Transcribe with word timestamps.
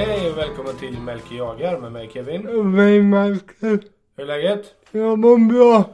Hej 0.00 0.30
och 0.30 0.38
välkommen 0.38 0.76
till 0.76 1.00
Melker 1.00 1.36
jagar 1.36 1.80
med 1.80 1.92
mig 1.92 2.10
Kevin. 2.12 2.72
Mig 2.72 3.02
Marcus. 3.02 3.60
Hur 3.60 3.80
är 4.16 4.26
läget? 4.26 4.74
Jag 4.90 5.18
mår 5.18 5.48
bra. 5.48 5.90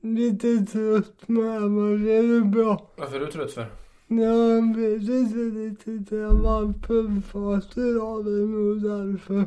Lite 0.00 0.66
trött 0.72 1.22
men 1.26 1.48
annars 1.48 2.00
är 2.00 2.34
det 2.34 2.44
bra. 2.44 2.90
Varför 2.96 3.16
är 3.16 3.20
du 3.20 3.26
trött 3.26 3.52
för? 3.52 3.66
Jag 4.06 4.76
vet 4.76 5.02
inte 5.02 5.38
riktigt 5.38 6.12
varför 6.42 7.20
fast 7.20 7.76
jag 7.76 8.24
det 8.24 8.30
nog 8.30 8.82
därför. 8.82 9.44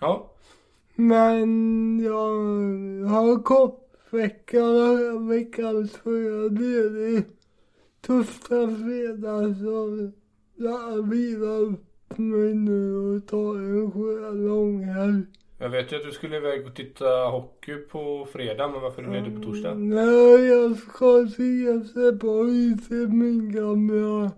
Ja. 0.00 0.32
Men 0.94 2.00
jag 2.00 3.08
har 3.08 3.42
koppvecka 3.42 4.64
och 4.64 5.00
jag 5.00 5.28
veckan 5.28 5.88
så 5.88 6.12
jag 6.12 6.44
är 6.44 6.50
ledig. 6.50 7.24
Torsdag, 8.00 8.76
fredag 8.76 9.54
så 9.54 10.10
jag 10.56 11.10
vilar 11.10 11.60
upp 11.60 11.87
mig 12.16 12.54
nu 12.54 12.96
och 12.96 13.26
tar 13.26 13.54
en 13.54 13.92
skön 13.92 14.46
långhelg. 14.46 15.22
Jag 15.58 15.68
vet 15.68 15.92
ju 15.92 15.96
att 15.96 16.02
du 16.02 16.12
skulle 16.12 16.36
iväg 16.36 16.66
och 16.66 16.74
titta 16.74 17.04
hockey 17.30 17.76
på 17.76 18.28
fredag, 18.32 18.68
men 18.68 18.80
varför 18.80 19.02
är 19.02 19.06
du 19.06 19.12
ledig 19.12 19.36
på 19.36 19.42
torsdag? 19.42 19.74
Nej, 19.74 20.46
jag 20.46 20.76
ska 20.76 21.28
se 21.36 21.42
Göteborg 21.42 22.78
till 22.88 23.08
min 23.08 23.52
gamla 23.52 24.30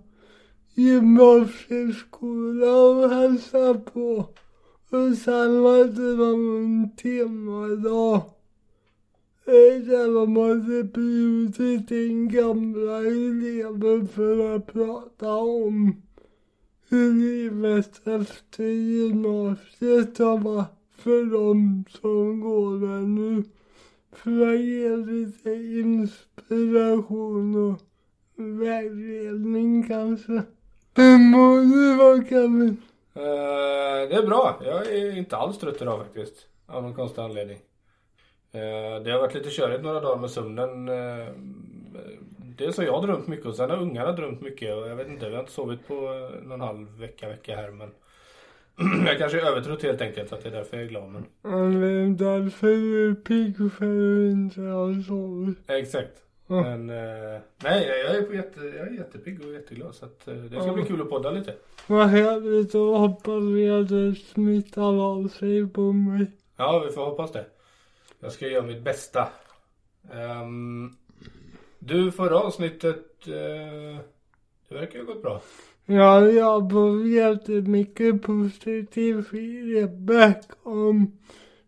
gymnasieskola 0.75 2.73
och 2.73 3.11
hälsa 3.11 3.75
på. 3.75 4.27
Och 4.91 5.17
sen 5.25 5.63
var 5.63 5.85
det 5.85 6.15
var 6.15 6.35
en 6.35 6.97
temadag. 6.97 8.23
Där 9.45 10.15
de 10.15 10.37
hade 10.37 10.85
bjudit 10.85 11.91
in 11.91 12.29
gamla 12.29 12.99
elever 12.99 14.07
för 14.07 14.57
att 14.57 14.67
prata 14.73 15.35
om 15.35 16.03
livet 16.97 18.07
efter 18.07 18.65
gymnasiet 18.65 20.19
har 20.19 20.39
varit 20.39 20.67
för 20.97 21.25
de 21.25 21.85
som 21.89 22.41
går 22.41 22.81
där 22.81 23.07
nu. 23.07 23.43
För 24.13 24.55
att 24.55 24.61
ge 24.61 24.97
lite 24.97 25.51
inspiration 25.51 27.71
och 27.71 27.81
vägledning 28.37 29.89
kanske. 29.89 30.43
Hur 30.95 31.19
mår 31.19 31.61
du 31.61 31.97
då 31.97 32.23
Kevin? 32.29 32.83
Uh, 33.17 33.23
eh, 33.23 34.09
det 34.09 34.15
är 34.15 34.27
bra. 34.27 34.61
Jag 34.65 34.87
är 34.87 35.17
inte 35.17 35.37
alls 35.37 35.59
trött 35.59 35.83
idag 35.83 35.99
faktiskt. 35.99 36.47
Av 36.67 36.83
någon 36.83 36.95
konstig 36.95 37.23
anledning. 37.23 37.59
Uh, 38.55 39.03
det 39.05 39.11
har 39.11 39.19
varit 39.19 39.35
lite 39.35 39.51
körigt 39.51 39.83
några 39.83 40.01
dagar 40.01 40.21
med 40.21 40.31
sömnen. 40.31 40.89
Uh, 40.89 41.29
dels 42.61 42.77
har 42.77 42.85
jag 42.85 43.03
drömt 43.03 43.27
mycket 43.27 43.47
och 43.47 43.55
sen 43.55 43.71
har 43.71 43.77
ungarna 43.77 44.13
drömt 44.13 44.41
mycket. 44.41 44.75
Och 44.75 44.89
jag 44.89 44.97
vet 44.97 45.09
inte, 45.09 45.29
vi 45.29 45.35
har 45.35 45.41
inte 45.41 45.53
sovit 45.53 45.89
på 45.89 45.95
eh, 45.95 46.49
någon 46.49 46.61
halv 46.61 46.99
vecka, 46.99 47.29
vecka 47.29 47.57
här 47.57 47.71
men 47.71 47.91
jag 49.07 49.19
kanske 49.19 49.41
är 49.41 49.47
övertrött 49.47 49.83
helt 49.83 50.01
enkelt 50.01 50.29
så 50.29 50.35
att 50.35 50.43
det 50.43 50.49
är 50.49 50.53
därför 50.53 50.77
jag 50.77 50.87
är 50.87 50.89
glad. 50.89 51.09
Men... 51.09 51.23
Är 51.45 52.09
därför 52.09 52.69
är 52.69 53.15
pigg 53.15 53.57
för 53.57 53.85
att 53.85 54.33
inte 54.33 54.61
har 54.61 55.03
sovit. 55.03 55.59
Exakt. 55.71 56.23
Men 56.47 56.91
eh, 56.91 57.41
nej, 57.65 57.87
jag 57.87 58.17
är, 58.17 58.23
på 58.23 58.35
jätte, 58.35 58.61
jag 58.61 58.87
är 58.87 58.91
jättepigg 58.91 59.47
och 59.47 59.53
jätteglad 59.53 59.95
så 59.95 60.05
att 60.05 60.29
eh, 60.29 60.35
det 60.35 60.61
ska 60.61 60.73
bli 60.73 60.85
kul 60.85 61.01
att 61.01 61.11
podda 61.11 61.31
lite. 61.31 61.55
Vad 61.87 62.09
härligt 62.09 62.75
och 62.75 62.81
hoppas 62.81 63.43
vi 63.43 63.71
att 63.71 63.89
det 63.89 64.15
smittar 64.15 65.03
av 65.03 65.29
sig 65.29 65.69
på 65.69 65.93
mig. 65.93 66.27
Ja, 66.57 66.85
vi 66.87 66.93
får 66.93 67.05
hoppas 67.05 67.33
det. 67.33 67.45
Jag 68.21 68.33
ska 68.33 68.49
göra 68.49 68.67
mitt 68.67 68.83
bästa. 68.83 69.29
Ehm, 70.13 70.97
du, 71.81 72.13
förra 72.13 72.39
avsnittet, 72.41 73.27
eh, 73.27 73.99
det 74.69 74.75
verkar 74.75 74.99
ju 74.99 75.05
gått 75.05 75.23
bra. 75.23 75.41
Ja, 75.87 76.27
jag 76.29 76.71
får 76.71 77.07
jättemycket 77.07 78.23
positiv 78.23 79.23
feedback 79.23 80.45
om 80.63 81.19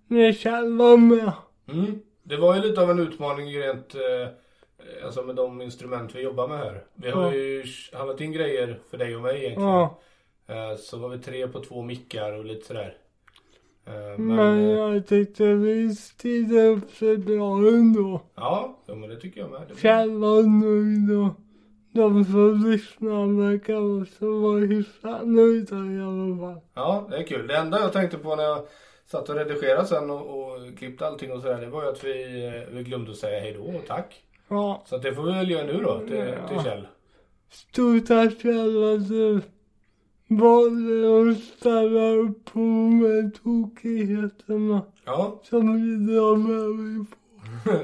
när 0.07 0.33
Kjell 0.33 0.77
var 0.77 0.97
med. 0.97 1.33
Mm. 1.73 1.99
Det 2.23 2.37
var 2.37 2.55
ju 2.57 2.63
lite 2.63 2.81
av 2.81 2.91
en 2.91 2.99
utmaning 2.99 3.59
rent, 3.59 3.95
eh, 3.95 4.29
alltså 5.05 5.23
med 5.23 5.37
de 5.37 5.63
instrument 5.63 6.15
vi 6.15 6.21
jobbar 6.23 6.49
med 6.49 6.59
här. 6.59 6.85
Vi 6.95 7.11
har 7.11 7.23
Ja. 7.23 7.35
ju 7.35 7.65
handlat 7.93 8.21
in 8.21 8.33
grejer 8.33 8.79
för 8.91 8.99
dig 8.99 9.17
och 9.17 9.23
mig 9.23 9.37
egentligen. 9.39 9.69
Ja, 9.71 9.99
Eh, 10.47 10.77
så 10.77 10.99
var 10.99 11.09
vi 11.09 11.19
tre 11.19 11.49
på 11.49 11.61
två 11.61 11.83
mickar 11.83 12.33
och 12.33 12.45
lite 12.45 12.67
sådär. 12.67 12.97
Eh, 13.87 14.19
men, 14.19 14.37
men, 14.37 14.59
eh, 14.59 14.71
jag 14.71 15.07
tyckte 15.07 15.45
vi 15.55 15.95
styrde 15.95 16.67
upp 16.67 16.91
sig 16.91 17.17
bra 17.19 17.57
ändå. 17.59 18.21
ja, 18.35 18.79
men 18.87 19.09
det 19.09 19.17
tycker 19.17 19.41
jag 19.41 19.51
med. 19.51 19.61
Det 19.69 19.89
var- 20.09 20.43
nöjd 20.43 21.19
och 21.19 21.35
de 21.95 22.25
som 22.25 22.71
lyssnade 22.71 23.33
verkar 23.51 24.01
också 24.03 24.41
vara 24.41 24.59
hyfsat 24.61 25.27
nöjda 25.27 25.77
i 25.77 26.01
alla 26.03 26.37
fall. 26.41 26.61
Ja, 26.75 27.07
det 27.11 27.17
är 27.17 27.23
kul. 27.23 27.47
Det 27.47 27.57
enda 27.57 27.81
jag 27.81 27.93
tänkte 27.93 28.19
på 28.19 28.37
när 28.37 28.45
jag 28.45 28.67
satt 29.07 29.29
och 29.29 29.35
redigerade 29.35 29.87
sen 29.87 30.11
och, 30.11 30.41
och 30.41 30.79
klippte 30.79 31.07
allting 31.07 31.33
och 31.33 31.41
sådär, 31.43 31.61
det 31.61 31.67
var 31.67 31.83
ju 31.83 31.89
att 31.89 32.05
vi, 32.05 32.45
eh, 32.47 32.75
vi 32.77 32.83
glömde 32.83 33.11
att 33.11 33.17
säga 33.17 33.41
hej 33.41 33.57
då 33.59 33.65
och 33.79 33.87
tack. 33.87 34.23
Ja, 34.49 34.83
Så 34.87 34.99
det 34.99 35.15
får 35.15 35.23
vi 35.23 35.33
väl 35.33 35.51
göra 35.51 35.67
nu 35.67 35.73
då, 35.83 35.99
till, 35.99 36.17
Ja. 36.17 36.49
till 36.49 36.61
Kjell. 36.65 36.87
stort 37.51 38.07
tack 38.07 38.41
Kjell 38.43 38.95
att 38.95 39.09
du 39.09 39.41
valde 40.39 41.31
att 41.31 41.39
ställa 41.39 42.11
upp 42.11 42.45
på 42.45 42.59
här 42.59 43.31
tokigheterna 43.43 44.83
Ja, 45.05 45.41
som 45.43 45.75
vi 45.75 46.13
drar 46.13 46.37
med 46.37 46.77
mig 46.77 47.07
på. 47.07 47.17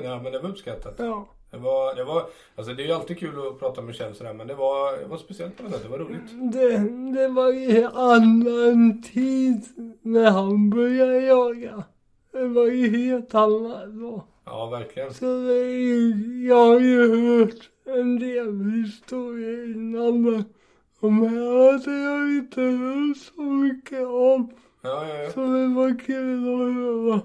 ja 0.04 0.22
men 0.22 0.32
det 0.32 0.38
var 0.38 0.50
uppskattat. 0.50 0.94
Ja. 0.98 1.28
Det 1.50 1.56
var, 1.58 1.94
det 1.94 2.04
var, 2.04 2.22
alltså 2.56 2.75
det 2.75 2.82
är 2.82 2.87
ju 2.87 2.92
alltid 2.92 3.19
kul 3.19 3.47
att 3.48 3.58
prata 3.58 3.82
med 3.82 3.94
Kjell 3.94 4.14
sådär, 4.14 4.32
men 4.32 4.47
det 4.47 4.54
var, 4.54 4.98
det 4.98 5.06
var 5.06 5.16
speciellt 5.16 5.56
på 5.56 5.62
något 5.62 5.72
sätt. 5.72 5.82
Det 5.82 5.88
var 5.88 5.98
roligt. 5.98 6.53
Det, 6.53 6.78
det 7.20 7.28
var 7.28 7.53
ju 7.53 7.84
annan 7.84 9.03
tid 9.03 9.64
när 10.03 10.31
han 10.31 10.70
började 10.70 11.20
jaga. 11.20 11.84
Det 12.32 12.48
var 12.48 12.66
ju 12.66 12.88
helt 12.98 13.34
annat 13.34 13.88
då. 13.88 14.25
Ja, 14.44 14.66
verkligen. 14.66 15.14
Så 15.14 15.25
det 15.25 15.70
jag 16.47 16.66
har 16.66 16.81
ju 16.81 17.38
hört 17.38 17.70
en 17.84 18.19
del 18.19 18.70
historier 18.84 19.70
innan 19.75 20.22
men 20.22 20.44
de 21.00 21.22
här 21.22 21.72
hade 21.72 22.00
jag 22.00 22.36
inte 22.38 22.60
hört 22.60 23.16
så 23.16 23.42
mycket 23.42 24.06
om. 24.06 24.53
Ja, 24.82 25.09
ja, 25.09 25.14
ja. 25.14 25.31
Så 25.31 25.41
det 25.41 25.69
var 25.69 25.98
kul 26.06 26.38
att 26.38 26.75
höra. 26.75 27.20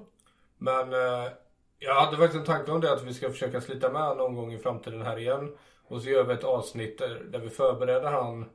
Men 0.58 0.94
eh, 0.94 1.32
jag 1.80 1.96
hade 1.96 2.18
faktiskt 2.18 2.40
en 2.40 2.56
tanke 2.56 2.72
om 2.72 2.82
det 2.82 2.94
att 2.94 3.04
vi 3.04 3.14
ska 3.14 3.30
försöka 3.30 3.62
slita 3.62 3.92
med 3.92 4.18
någon 4.18 4.36
gång 4.36 4.54
i 4.54 4.60
framtiden 4.60 5.02
här 5.02 5.18
igen. 5.20 5.56
Och 5.88 6.02
så 6.02 6.10
gör 6.10 6.24
vi 6.24 6.34
ett 6.34 6.44
avsnitt 6.44 6.98
där, 6.98 7.24
där 7.32 7.40
vi 7.40 7.50
förbereder 7.50 8.12
han 8.12 8.46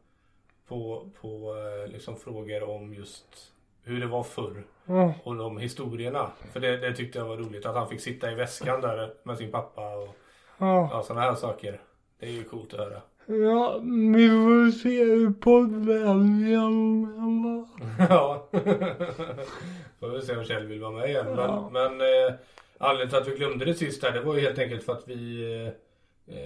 på, 0.69 1.11
på 1.21 1.57
eh, 1.57 1.93
liksom 1.93 2.17
frågor 2.17 2.63
om 2.63 2.95
just 2.95 3.53
hur 3.83 4.01
det 4.01 4.07
var 4.07 4.23
förr. 4.23 4.65
Ja, 4.87 5.15
Och 5.25 5.37
de 5.37 5.59
historierna. 5.59 6.31
För 6.53 6.61
det, 6.61 6.77
det 6.77 6.93
tyckte 6.97 7.19
jag 7.19 7.27
var 7.27 7.37
roligt. 7.37 7.67
Att 7.67 7.75
han 7.75 7.89
fick 7.89 8.01
sitta 8.01 8.33
i 8.33 8.35
väskan 8.35 8.81
där 8.81 9.15
med 9.23 9.39
sin 9.39 9.51
pappa 9.51 9.97
och 9.97 10.17
ja. 10.59 10.89
ja, 10.93 11.03
sådana 11.03 11.21
här 11.21 11.35
saker. 11.35 11.81
Det 12.19 12.27
är 12.27 12.31
ju 12.31 12.45
coolt 12.45 12.75
att 12.75 12.81
höra. 12.81 13.03
Ja, 13.31 13.79
vi 14.15 14.29
får 14.29 14.71
se 14.71 15.05
hur 15.05 15.31
poddvänliga 15.33 16.59
de 16.61 17.43
var. 17.43 17.67
ja. 18.09 18.47
Får 20.01 20.09
vi 20.09 20.23
se 20.23 20.37
om 20.37 20.45
Kjell 20.45 20.67
vill 20.67 20.81
vara 20.81 20.91
med 20.93 21.09
igen. 21.09 21.27
Men, 21.27 21.37
Ja. 21.39 21.71
men 21.73 22.01
eh, 22.01 22.35
anledningen 22.79 23.09
till 23.09 23.19
att 23.19 23.29
vi 23.29 23.37
glömde 23.45 23.65
det 23.65 23.75
sist 23.75 24.03
där, 24.03 24.13
det 24.13 24.21
var 24.21 24.35
ju 24.35 24.41
helt 24.41 24.59
enkelt 24.59 24.85
för 24.85 24.93
att 24.93 25.09
vi 25.09 25.43
eh, 25.67 25.73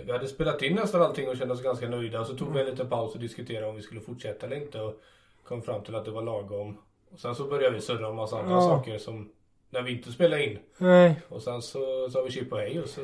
vi 0.07 0.13
hade 0.13 0.27
spelat 0.27 0.63
in 0.63 0.75
nästan 0.75 1.03
allting 1.03 1.29
och 1.29 1.37
kände 1.37 1.55
oss 1.55 1.63
ganska 1.63 1.89
nöjda. 1.89 2.21
Och 2.21 2.27
så 2.27 2.37
tog 2.37 2.53
vi 2.55 2.61
en 2.61 2.67
liten 2.67 2.89
paus 2.89 3.15
och 3.15 3.21
diskuterade 3.21 3.67
om 3.67 3.77
vi 3.77 3.83
skulle 3.83 4.01
fortsätta 4.01 4.47
eller 4.47 4.57
inte. 4.57 4.81
Och 4.81 5.01
kom 5.45 5.63
fram 5.63 5.83
till 5.83 5.95
att 5.95 6.05
det 6.05 6.11
var 6.11 6.23
lagom. 6.23 6.77
Och 7.13 7.19
sen 7.19 7.35
så 7.35 7.45
började 7.45 7.75
vi 7.75 7.81
surra 7.81 8.09
om 8.09 8.17
massa 8.17 8.39
andra 8.39 8.55
Ja. 8.55 8.61
saker 8.61 8.99
som 8.99 9.29
när 9.71 9.83
vi 9.83 9.93
inte 9.93 10.13
spelade 10.13 10.45
in. 10.47 10.59
Nej, 10.79 11.21
Och 11.29 11.43
sen 11.43 11.63
så 11.63 12.11
sa 12.11 12.23
vi 12.23 12.31
chip 12.31 12.53
och 12.53 12.59
hej 12.59 12.81
och 12.81 12.89
så, 12.89 13.01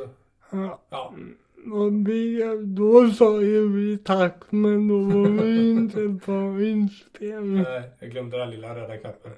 ja. 0.50 0.80
ja. 0.90 1.14
Och 1.66 2.08
vi, 2.08 2.42
då 2.64 3.10
sa 3.10 3.42
ju 3.42 3.68
vi 3.68 3.98
tack 3.98 4.42
men 4.50 4.88
då 4.88 4.98
var 4.98 5.28
vi 5.28 5.70
inte 5.70 6.18
på 6.26 6.62
inspelning. 6.62 7.62
Nej, 7.62 7.82
jag 8.00 8.10
glömde 8.10 8.38
den 8.38 8.50
lilla 8.50 8.74
röda 8.74 8.96
knappen. 8.96 9.32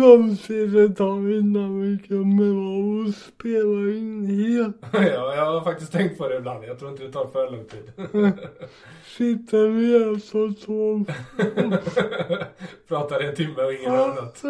Lång 0.00 0.36
tid 0.36 0.72
det 0.72 0.88
tar 0.88 1.38
innan 1.38 1.80
vi 1.80 2.08
kommer 2.08 2.50
av 2.50 3.06
och 3.06 3.14
spela 3.14 3.90
in 3.98 4.26
helt. 4.26 4.76
ja, 4.92 5.34
jag 5.34 5.46
har 5.46 5.64
faktiskt 5.64 5.92
tänkt 5.92 6.18
på 6.18 6.28
det 6.28 6.36
ibland. 6.36 6.64
Jag 6.64 6.78
tror 6.78 6.90
inte 6.90 7.02
det 7.04 7.12
tar 7.12 7.26
för 7.26 7.50
lång 7.50 7.64
tid. 7.64 7.92
Sitter 9.16 9.68
vi 9.68 9.92
här 9.92 10.18
så 10.18 11.04
Pratar 12.88 13.20
en 13.20 13.34
timme 13.34 13.62
och 13.62 13.72
ingen 13.72 13.94
annat. 13.94 14.42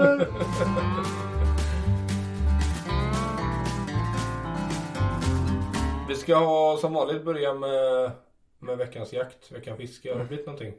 Ska 6.20 6.37
ha 6.37 6.78
som 6.78 6.93
vanligt 6.93 7.25
börja 7.25 7.55
med, 7.55 8.11
med 8.58 8.78
veckans 8.78 9.12
jakt, 9.12 9.52
veckans 9.52 9.78
fiske. 9.78 10.12
Har 10.12 10.19
det 10.19 10.25
blivit 10.25 10.46
någonting? 10.46 10.72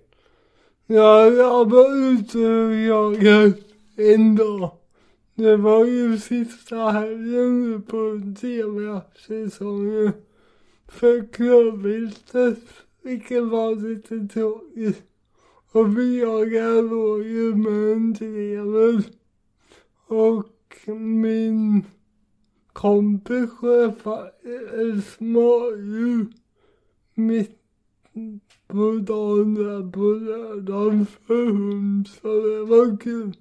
Ja, 0.87 1.25
jag 1.25 1.69
var 1.69 2.13
ute 2.13 2.37
och 2.37 2.75
jagade 2.75 3.53
en 3.95 4.35
dag. 4.35 4.71
Det 5.35 5.57
var 5.57 5.85
ju 5.85 6.17
sista 6.17 6.75
helgen 6.75 7.81
på 7.81 8.21
tv-säsongen 8.41 10.13
för 10.87 11.33
klövviltet, 11.33 12.59
vilket 13.01 13.43
var 13.43 13.75
lite 13.75 14.33
tråkigt. 14.33 15.03
Och 15.71 15.97
vi 15.97 16.19
jagade 16.19 16.81
rådjur 16.81 17.55
med 17.55 17.93
en 17.93 18.15
trevel. 18.15 19.03
Och 20.07 20.89
min 20.97 21.60
kompis 22.81 23.49
sköt 23.49 24.01
faktiskt 24.01 25.17
smådjur 25.17 26.25
mitt 27.15 27.57
på 28.67 28.99
dagen 29.07 29.55
där 29.55 29.91
på 29.91 30.01
lördagen 30.01 31.05
för 31.05 31.45
hund 31.45 32.07
så 32.07 32.27
det 32.27 32.63
var 32.63 32.97
kul. 32.97 33.37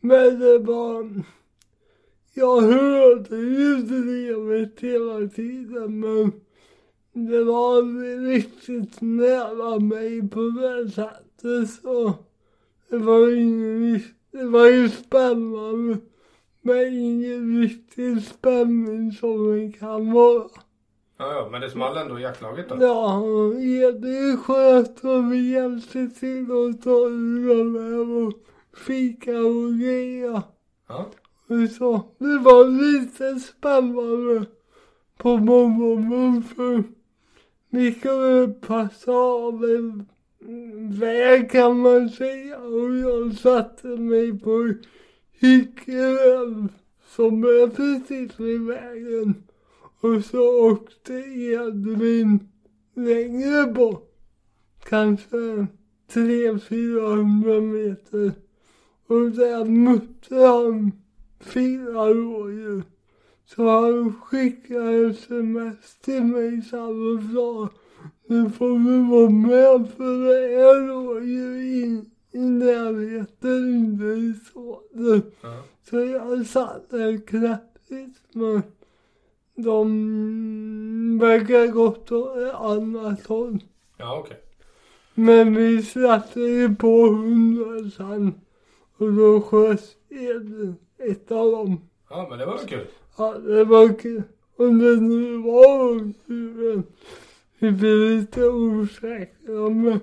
Men 0.00 0.38
det 0.38 0.58
var, 0.58 1.22
jag 2.34 2.60
hörde 2.60 3.36
ju 3.36 3.76
drevet 3.76 4.80
hela 4.80 5.28
tiden 5.28 6.00
men 6.00 6.32
det 7.12 7.44
var 7.44 7.76
aldrig 7.76 8.36
riktigt 8.36 9.00
nära 9.00 9.78
mig 9.78 10.28
på 10.28 10.40
det 10.40 10.90
sättet 10.90 11.70
så 11.82 12.14
det 12.88 12.98
var 12.98 13.36
ingen, 13.36 14.00
det 14.30 14.44
var 14.44 14.66
ju 14.66 14.88
spännande 14.88 15.98
men 16.66 16.94
ingen 16.94 17.60
riktig 17.60 18.22
spänning 18.22 19.12
som 19.12 19.56
det 19.56 19.78
kan 19.78 20.12
vara. 20.12 20.48
Ja, 21.18 21.32
ja, 21.32 21.48
men 21.50 21.60
det 21.60 21.70
small 21.70 21.96
ändå 21.96 22.18
i 22.18 22.22
jaktlaget 22.22 22.68
då? 22.68 22.76
Ja, 22.80 23.22
Edvin 23.54 24.36
sköt 24.36 25.04
och 25.04 25.32
vi 25.32 25.52
hjälpte 25.52 26.08
till 26.08 26.42
att 26.42 26.82
ta 26.82 27.08
med 27.08 28.00
och 28.00 28.32
fika 28.86 29.38
och 29.38 29.78
grejer. 29.80 30.42
Ja. 30.88 31.06
Och 31.48 31.70
så. 31.76 32.02
Det 32.18 32.38
var 32.38 32.64
lite 32.64 33.40
spännande 33.40 34.46
på 35.16 35.36
morgonen 35.36 36.42
för 36.42 36.84
vi 37.70 37.94
skulle 37.94 38.48
passa 38.48 39.12
av 39.12 39.64
en 39.64 40.06
väg 41.00 41.50
kan 41.50 41.78
man 41.80 42.08
säga 42.08 42.58
och 42.58 42.96
jag 42.96 43.34
satte 43.34 43.86
mig 43.86 44.40
på 44.40 44.74
hyckeln 45.40 46.68
som 47.16 47.44
är 47.44 47.68
precis 47.68 48.40
vid 48.40 48.60
vägen. 48.60 49.34
Och 50.00 50.24
så 50.24 50.70
åkte 50.70 51.12
Edvin 51.12 52.48
längre 52.94 53.72
bort. 53.72 54.10
Kanske 54.88 55.66
300-400 56.12 57.60
meter. 57.60 58.32
Och 59.06 59.30
där 59.30 59.64
mötte 59.64 60.36
han 60.36 60.92
fyra 61.40 62.08
rådjur. 62.08 62.82
Så 63.46 63.68
han 63.68 64.12
skickade 64.12 65.06
sms 65.10 65.96
till 66.00 66.24
mig 66.24 66.62
samma 66.62 67.14
och 67.14 67.22
sa 67.34 67.68
nu 68.26 68.50
får 68.50 68.68
du 68.68 69.10
vara 69.10 69.30
med 69.30 69.90
för 69.96 70.24
det 70.24 70.54
är 70.54 70.86
rådjur 70.88 71.56
i, 71.56 72.04
i 72.34 72.38
närheten 72.38 73.74
inne 73.74 74.14
i 74.14 74.34
såten. 74.52 75.22
Ja. 75.40 75.62
Så 75.90 76.00
jag 76.00 76.46
satt 76.46 76.90
där 76.90 77.26
knäppigt 77.26 78.20
men 78.32 78.62
de 79.54 81.18
verkar 81.20 81.66
gått 81.66 82.12
åt 82.12 82.36
ett 82.36 82.54
annat 82.54 83.26
håll. 83.26 83.58
Ja, 83.96 84.18
okej. 84.18 84.40
Men 85.14 85.54
vi 85.54 85.82
satte 85.82 86.40
ju 86.40 86.74
på 86.74 87.06
hundar 87.06 87.90
sen 87.90 88.34
och 88.96 89.12
då 89.12 89.40
sköt 89.40 89.96
en, 90.08 90.76
ett 90.98 91.30
av 91.32 91.50
dem. 91.50 91.80
Ja, 92.10 92.26
men 92.30 92.38
det 92.38 92.46
var 92.46 92.58
väl 92.58 92.66
kul. 92.66 92.86
Ja, 93.16 93.34
det 93.38 93.64
var 93.64 93.98
kul. 93.98 94.22
Och 94.56 94.74
det 94.74 95.00
nu 95.00 95.36
var 95.36 95.90
ungdjuren. 95.90 96.82
Vi 97.58 97.70
blev 97.70 97.96
lite 97.96 98.48
osäkra 98.48 99.70
men 99.70 100.00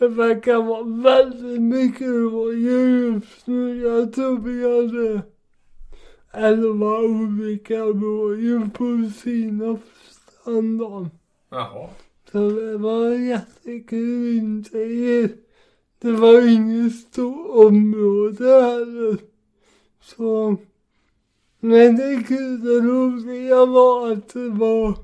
det 0.00 0.08
verkar 0.08 0.62
vara 0.62 0.82
väldigt 0.82 1.62
mycket 1.62 2.06
rådjur 2.08 3.12
just 3.12 3.46
nu. 3.46 3.80
Jag 3.82 4.12
tror 4.12 4.38
vi 4.38 4.62
hade 4.62 5.22
elva 6.32 6.98
olika 6.98 7.78
rådjur 7.78 8.70
på 8.74 9.10
Sinopsstranden. 9.20 11.10
Jaha. 11.50 11.88
Så 12.32 12.50
det 12.50 12.78
var 12.78 13.10
jättekul 13.10 14.36
inte 14.38 14.78
i- 14.78 15.34
Det 15.98 16.12
var 16.12 16.48
inget 16.48 16.94
stort 16.94 17.50
område 17.50 18.44
heller. 18.44 19.16
Så. 20.02 20.56
Men 21.60 21.96
det 21.96 22.24
kul 22.28 22.62
roliga 22.82 23.66
var 23.66 24.12
att 24.12 24.28
det 24.32 24.48
var 24.48 24.94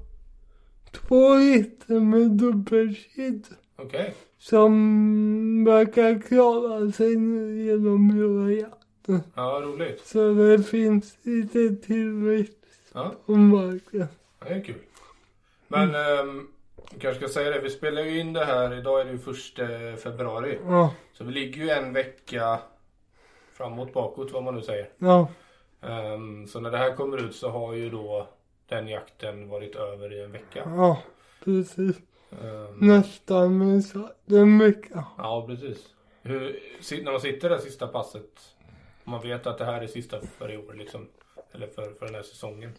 två 0.92 1.34
hytter 1.34 2.00
med 2.00 2.30
dubbelkitt 2.30 3.50
Okej. 3.78 4.14
Som 4.50 5.64
verkar 5.64 6.20
klara 6.28 6.92
sig 6.92 7.16
nu 7.16 7.62
genom 7.64 8.10
hela 8.10 8.50
jakten. 8.52 9.20
Ja, 9.34 9.60
roligt. 9.64 10.06
Så 10.06 10.32
det 10.34 10.62
finns 10.62 11.16
lite 11.22 11.76
tillväxt 11.86 12.52
Ja, 12.94 13.12
på 13.26 13.32
marken. 13.32 14.06
det 14.38 14.48
är 14.54 14.64
kul. 14.64 14.74
Men 15.68 15.94
ehm, 15.94 16.48
jag 16.90 17.00
kanske 17.00 17.20
ska 17.22 17.28
säga 17.28 17.50
det, 17.50 17.60
vi 17.60 17.70
spelar 17.70 18.02
ju 18.02 18.20
in 18.20 18.32
det 18.32 18.44
här, 18.44 18.78
idag 18.78 19.00
är 19.00 19.04
det 19.04 19.10
ju 19.10 19.18
första 19.18 19.66
februari. 20.02 20.58
Ja, 20.66 20.94
Så 21.12 21.24
vi 21.24 21.32
ligger 21.32 21.62
ju 21.64 21.70
en 21.70 21.92
vecka 21.92 22.58
framåt, 23.52 23.92
bakåt 23.92 24.32
vad 24.32 24.42
man 24.44 24.54
nu 24.54 24.62
säger. 24.62 24.88
ja, 24.98 25.28
Ehm, 25.82 26.46
så 26.46 26.60
när 26.60 26.70
det 26.70 26.78
här 26.78 26.94
kommer 26.96 27.24
ut 27.24 27.34
så 27.36 27.48
har 27.50 27.74
ju 27.74 27.90
då 27.90 28.28
den 28.68 28.88
jakten 28.88 29.48
varit 29.48 29.76
över 29.76 30.12
i 30.12 30.22
en 30.22 30.32
vecka. 30.32 30.62
ja, 30.76 31.02
precis. 31.44 31.96
Ehm, 32.42 32.78
Nästan 32.88 33.78
exakt 33.78 34.30
en 34.32 34.58
vecka. 34.58 35.04
Ja, 35.18 35.44
precis. 35.46 35.78
Hur, 36.22 36.60
när 37.04 37.12
man 37.12 37.20
sitter 37.20 37.50
där 37.50 37.58
sista 37.58 37.86
passet, 37.86 38.30
man 39.04 39.22
vet 39.22 39.46
att 39.46 39.58
det 39.58 39.64
här 39.64 39.82
är 39.82 39.86
sista 39.86 40.20
för 40.38 40.52
i 40.52 40.56
år 40.56 40.74
liksom, 40.74 41.06
eller 41.52 41.66
för, 41.66 41.94
för 41.98 42.06
den 42.06 42.14
här 42.14 42.22
säsongen. 42.22 42.70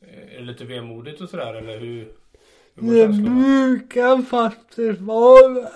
Eh, 0.00 0.34
Är 0.34 0.38
det 0.38 0.44
lite 0.44 0.64
vemodigt 0.64 1.20
och 1.20 1.28
sådär 1.28 1.54
eller 1.54 1.78
hur? 1.78 2.12
hur 2.74 2.92
Det 2.98 3.08
brukar 3.08 4.22
faktiskt 4.22 5.00
vara 5.00 5.48
det. 5.48 5.72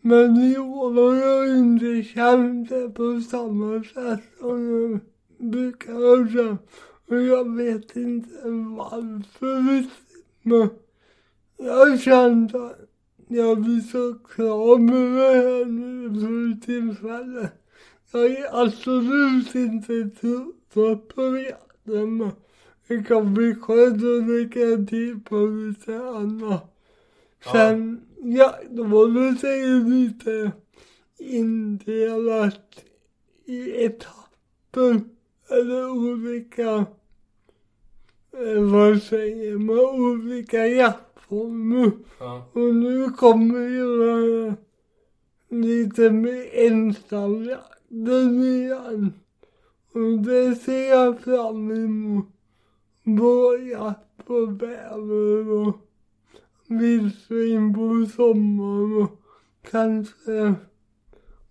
Men 0.00 0.36
i 0.36 0.58
år 0.58 0.92
har 0.94 1.14
jag 1.14 1.58
inte 1.58 2.02
känt 2.08 2.68
det 2.68 2.90
på 2.90 3.20
samma 3.20 3.84
sätt 3.84 4.24
som 4.38 4.70
jag 4.70 5.00
brukar 5.50 6.32
känt. 6.32 6.60
Och 7.08 7.22
jag 7.22 7.56
vet 7.56 7.96
inte 7.96 8.28
varför. 8.76 9.86
Men 10.42 10.70
jag 11.56 12.00
känt 12.00 12.54
att 12.54 12.78
jag 13.28 13.60
blir 13.60 13.80
så 13.80 14.14
klar 14.14 14.78
med 14.78 15.12
det 15.12 15.34
här 15.34 15.64
nu 15.64 16.20
för 16.20 16.66
tillfället. 16.66 17.52
Jag 18.12 18.26
är 18.26 18.62
absolut 18.62 19.54
inte 19.54 20.10
trött 20.72 21.08
på 21.08 21.38
jakten 21.38 22.16
men 22.16 22.30
det 22.86 23.02
kan 23.02 23.34
bli 23.34 23.54
skönt 23.54 23.94
att 23.94 24.28
lägga 24.28 24.86
tid 24.86 25.24
på 25.24 25.36
lite 25.36 25.96
annat. 25.96 26.76
Sen 27.52 28.00
jaktmålet 28.22 29.44
är 29.44 29.66
ju 29.66 29.84
lite 29.84 30.52
indelat 31.18 32.84
i 33.44 33.84
etapper 33.84 35.00
eller 35.50 35.90
olika, 35.90 36.86
eh, 38.32 38.62
vad 38.62 39.02
säger 39.02 39.58
man, 39.58 39.78
olika 39.78 40.66
jaktformer. 41.30 41.92
Ja, 42.18 42.46
Och 42.52 42.74
nu 42.74 43.10
kommer 43.10 43.68
ju 43.68 44.10
här 44.10 44.56
lite 45.48 46.10
med 46.10 46.48
ensamjakten 46.52 48.42
igen. 48.42 49.12
Och 49.92 50.18
det 50.18 50.54
ser 50.54 50.90
jag 50.90 51.20
fram 51.20 51.70
emot. 51.70 52.26
Vår 53.02 53.60
jakt 53.60 54.26
på 54.26 54.46
bäver 54.46 55.50
och 55.50 55.76
vildsvin 56.66 57.74
på 57.74 58.10
sommaren 58.16 59.02
och 59.02 59.20
kanske 59.70 60.54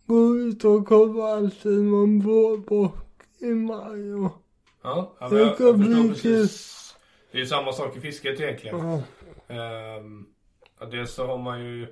gå 0.05 0.37
ut 0.37 0.65
och 0.65 0.87
kolla 0.87 1.47
efter 1.47 1.69
någon 1.69 2.19
vårbock 2.19 3.23
i 3.39 3.45
maj 3.45 4.13
och 4.13 4.31
ja, 4.83 5.15
ja 5.19 5.37
jag, 5.37 5.55
jag 5.59 5.77
bli 5.77 5.87
förstår 5.87 6.07
precis. 6.09 6.95
Det 7.31 7.37
är 7.37 7.41
ju 7.41 7.47
samma 7.47 7.73
sak 7.73 7.97
i 7.97 7.99
fisket 7.99 8.39
egentligen. 8.39 8.77
ja, 8.79 9.03
Um, 9.47 10.25
ja, 10.79 10.85
dels 10.85 11.13
så 11.13 11.25
har 11.27 11.37
man 11.37 11.59
ju 11.65 11.87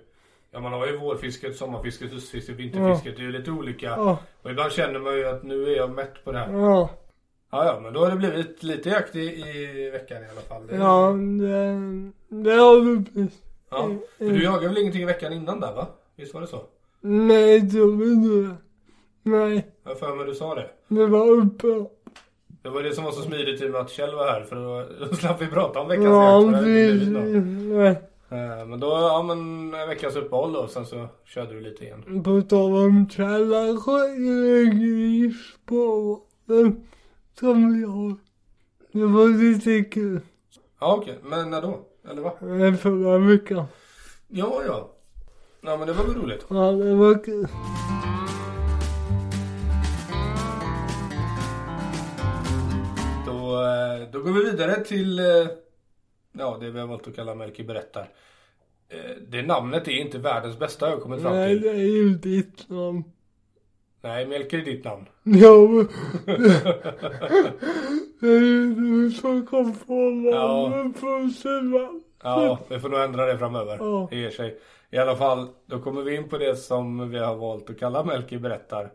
Ja 0.52 0.60
man 0.60 0.74
har 0.74 0.88
ju 0.88 0.98
vårfisket, 0.98 1.56
sommarfisket, 1.58 2.12
höstfisket, 2.12 2.56
vinterfisket. 2.56 3.16
Det 3.16 3.22
är 3.22 3.26
ju 3.26 3.32
lite 3.32 3.52
olika. 3.52 3.86
ja, 3.86 4.18
Och 4.42 4.52
ibland 4.52 4.72
känner 4.72 5.00
man 5.00 5.16
ju 5.16 5.26
att 5.28 5.44
nu 5.44 5.64
är 5.72 5.76
jag 5.78 5.92
mätt 5.92 6.24
på 6.26 6.32
det 6.32 6.38
här. 6.38 6.54
ja, 6.54 6.90
Ja, 7.52 7.66
ja, 7.66 7.80
men 7.80 7.94
då 7.94 8.00
har 8.00 8.10
det 8.10 8.16
blivit 8.16 8.64
lite 8.64 8.90
jakt 8.90 9.16
i, 9.16 9.20
i 9.20 9.90
veckan 9.90 10.24
i 10.24 10.26
alla 10.32 10.42
fall. 10.42 10.68
Det, 10.68 10.76
ja, 10.76 11.12
det, 11.42 12.44
det 12.44 12.52
har 12.54 12.86
du 12.86 13.04
precis. 13.04 13.42
ja. 13.70 13.90
För 14.18 14.26
du 14.26 14.44
jagade 14.44 14.68
väl 14.68 14.78
ingenting 14.78 15.02
i 15.02 15.06
veckan 15.06 15.34
innan 15.34 15.60
där 15.60 15.74
va? 15.74 15.88
Visst 16.16 16.34
var 16.34 16.42
det 16.42 16.48
så? 16.48 16.62
Nej, 17.02 17.72
tror 17.72 18.04
inte 18.04 18.30
det. 18.50 18.56
Nej, 19.24 19.68
Jag 19.84 20.00
för 20.00 20.16
mig 20.16 20.26
du 20.26 20.36
sa 20.36 20.56
det. 20.56 20.70
det 20.88 21.06
var 21.08 21.28
uppe. 21.32 21.68
Det 22.64 22.70
var 22.70 22.84
det 22.84 22.94
som 22.96 23.04
var 23.04 23.12
så 23.12 23.22
smidigt 23.22 23.62
i 23.62 23.66
och 23.68 23.72
med 23.72 23.82
att 23.82 23.90
Kjell 23.90 24.16
var 24.16 24.26
här 24.28 24.44
för 24.44 24.56
då, 24.56 25.06
då 25.10 25.16
slapp 25.16 25.42
vi 25.42 25.48
prata 25.48 25.80
om 25.80 25.88
veckans 25.88 26.06
Ja, 26.08 26.42
jakt. 26.42 26.64
Nej. 26.66 27.88
Eh, 28.30 28.66
Men 28.66 28.80
då, 28.80 28.88
ja 28.88 29.24
men 29.28 29.38
en 29.74 29.88
veckas 29.90 30.16
uppehåll 30.16 30.54
då, 30.54 30.68
sen 30.68 30.86
så 30.86 31.08
körde 31.26 31.54
du 31.54 31.60
lite 31.62 31.84
igen. 31.86 32.24
På 32.24 32.42
tal 32.42 32.76
om 32.76 33.10
träna 33.10 33.80
sjöng 33.82 34.80
gris 34.80 35.36
på 35.66 36.20
den 36.46 36.84
som 37.40 37.74
vi 37.80 37.84
har. 37.86 38.16
Det 38.92 39.06
var 39.06 39.28
lite 39.44 39.90
kul. 39.90 40.20
Ja 40.80 40.96
okej, 40.96 41.18
men 41.24 41.50
när 41.50 41.62
då? 41.62 41.80
Eller 42.12 42.22
va? 42.22 42.34
Eh, 42.68 42.76
Förra 42.76 43.18
veckan. 43.18 43.66
Ja, 44.28 44.62
ja. 44.68 44.90
Ja 45.62 45.78
men 45.78 45.88
det 45.88 45.94
var 45.94 46.04
väl 46.04 46.14
roligt. 46.16 46.46
Ja, 46.50 46.72
det 46.72 46.96
var 46.96 47.24
kul. 47.24 47.48
Då, 53.64 54.04
eh, 54.04 54.10
då 54.12 54.20
går 54.20 54.32
vi 54.32 54.44
vidare 54.52 54.84
till, 54.84 55.20
eh, 55.20 55.26
ja 56.32 56.58
det 56.62 56.70
vi 56.70 56.80
har 56.80 56.88
valt 56.88 57.08
att 57.08 57.16
kalla 57.16 57.36
Melker 57.36 57.64
berättar. 57.64 58.10
Eh, 58.90 59.00
Det 59.28 59.42
namnet 59.42 59.88
är 59.88 59.92
inte 59.92 60.18
världens 60.18 60.60
bästa 60.60 60.90
jag 60.90 61.02
kommit 61.02 61.22
fram 61.22 61.34
Nej, 61.36 61.50
till. 61.54 61.62
det 61.62 61.70
är 61.70 61.74
ju 61.76 62.10
ditt 62.10 62.70
namn. 62.70 63.04
Nej, 64.02 64.26
Melker 64.28 64.58
är 64.60 64.66
ditt 64.66 64.84
namn. 64.86 65.06
Ja, 65.24 65.58
men... 65.68 65.88
Det 68.20 68.28
är 68.30 68.40
ju 68.40 68.74
du 68.76 69.12
som 69.12 69.46
kom 69.48 69.76
på 69.76 69.94
Ja. 70.34 70.70
namnet 70.70 71.02
på 71.02 71.30
sidan. 71.42 72.04
Ja, 72.24 72.60
vi 72.70 72.80
får 72.80 72.90
nog 72.90 73.00
ändra 73.00 73.26
det 73.26 73.38
framöver. 73.38 73.78
Ja. 73.80 74.08
Det 74.12 74.18
ger 74.18 74.30
sig. 74.30 74.60
I 74.90 74.98
alla 74.98 75.16
fall, 75.16 75.48
då 75.66 75.80
kommer 75.80 76.02
vi 76.02 76.16
in 76.16 76.30
på 76.30 76.38
det 76.38 76.56
som 76.56 77.10
vi 77.10 77.20
har 77.20 77.36
valt 77.36 77.70
att 77.70 77.80
kalla 77.80 78.04
Melker 78.04 78.40
berättar. 78.40 78.92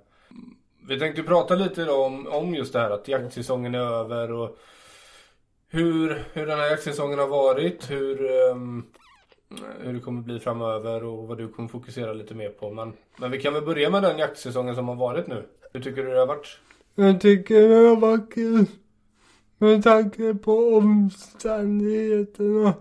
Vi 0.89 0.99
tänkte 0.99 1.23
prata 1.23 1.55
lite 1.55 1.85
då 1.85 2.05
om, 2.05 2.27
om 2.27 2.55
just 2.55 2.73
det 2.73 2.79
här 2.79 2.91
att 2.91 3.09
jaktsäsongen 3.09 3.75
är 3.75 3.79
över 3.79 4.33
och 4.33 4.59
hur, 5.69 6.25
hur 6.33 6.47
den 6.47 6.59
här 6.59 6.71
jaktsäsongen 6.71 7.19
har 7.19 7.27
varit, 7.27 7.91
hur, 7.91 8.31
um, 8.51 8.87
hur 9.81 9.93
det 9.93 10.01
kommer 10.01 10.23
bli 10.23 10.41
framöver 10.41 11.05
och 11.05 11.29
vad 11.29 11.39
du 11.39 11.49
kommer 11.49 11.69
fokusera 11.69 12.13
lite 12.13 12.35
mer 12.35 12.49
på. 12.49 12.71
Men, 12.71 12.93
men 13.17 13.31
vi 13.31 13.41
kan 13.41 13.55
väl 13.55 13.65
börja 13.65 13.91
med 13.91 14.03
den 14.03 14.19
jaktsäsongen 14.19 14.75
som 14.75 14.89
har 14.89 14.95
varit 14.95 15.27
nu. 15.27 15.47
Hur 15.73 15.81
tycker 15.81 16.05
du 16.05 16.11
det 16.11 16.19
har 16.19 16.27
varit? 16.27 16.59
Jag 16.95 17.21
tycker 17.21 17.69
det 17.69 17.89
har 17.89 17.97
varit 17.97 18.35
kul. 18.35 18.67
Med 19.59 19.85
tanke 19.85 20.35
på 20.35 20.77
omständigheterna. 20.77 22.75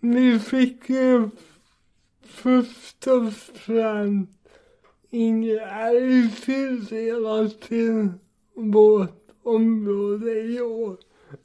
Vi 0.00 0.38
fick 0.38 0.90
ju 0.90 1.30
först 2.24 3.06
och 3.06 3.32
främst 3.54 4.41
ingen 5.12 5.58
älg 5.58 6.30
tilldelad 6.30 7.60
till 7.60 8.08
vårt 8.54 9.28
område 9.42 10.40
i 10.40 10.60
år. 10.60 10.96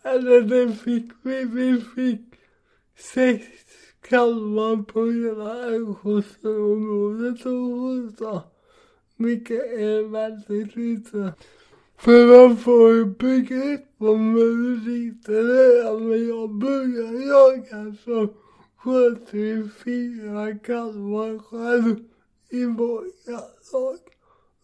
Eller 0.03 0.41
det 0.41 0.73
fick 0.73 1.11
vi. 1.21 1.43
Vi 1.43 1.81
fick 1.95 2.21
sex 2.97 3.45
kalvar 4.09 4.83
på 4.83 5.05
hela 5.05 5.65
älgskötselområdet 5.65 7.45
och 7.45 7.81
skjuta. 7.81 8.43
Vilket 9.17 9.63
är 9.63 10.09
väldigt 10.09 10.75
lite. 10.75 11.33
För 11.97 12.47
man 12.47 12.57
får 12.57 12.93
ju 12.93 13.05
bygga 13.05 13.55
begrepp 13.55 13.85
om 13.97 14.31
man 14.31 14.83
lite 14.85 15.31
redan. 15.31 16.01
är 16.01 16.07
när 16.07 16.29
jag 16.29 16.49
började 16.49 17.25
jaga 17.25 17.95
så 18.05 18.33
sköt 18.77 19.33
vi 19.33 19.69
fyra 19.83 20.57
kalvar 20.57 21.39
själv 21.39 21.95
i 22.49 22.65
vår 22.65 23.05
jaktlag. 23.27 23.97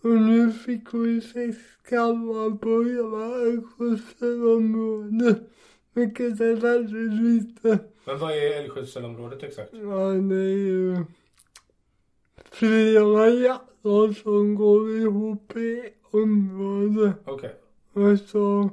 Och 0.02 0.10
nu 0.10 0.52
fick 0.52 0.94
vi 0.94 1.22
sex 1.22 1.58
kalvar 1.90 2.58
på 2.58 2.84
hela 2.84 3.42
älgskötselområdet. 3.42 5.50
Vilket 5.94 6.40
är 6.40 6.56
väldigt 6.56 7.14
lite. 7.14 7.80
Men 8.06 8.20
vad 8.20 8.32
är 8.32 8.62
älgskötselområdet 8.62 9.44
exakt? 9.44 9.74
Ja, 9.74 10.10
det 10.10 10.36
är 10.36 10.58
ju 10.58 11.06
flera 12.52 13.30
jaktlag 13.30 14.16
som 14.16 14.56
går 14.56 14.98
ihop 14.98 15.56
i 15.56 15.90
området. 16.12 17.16
Okej. 17.26 17.56
Och 17.94 18.20
så 18.20 18.70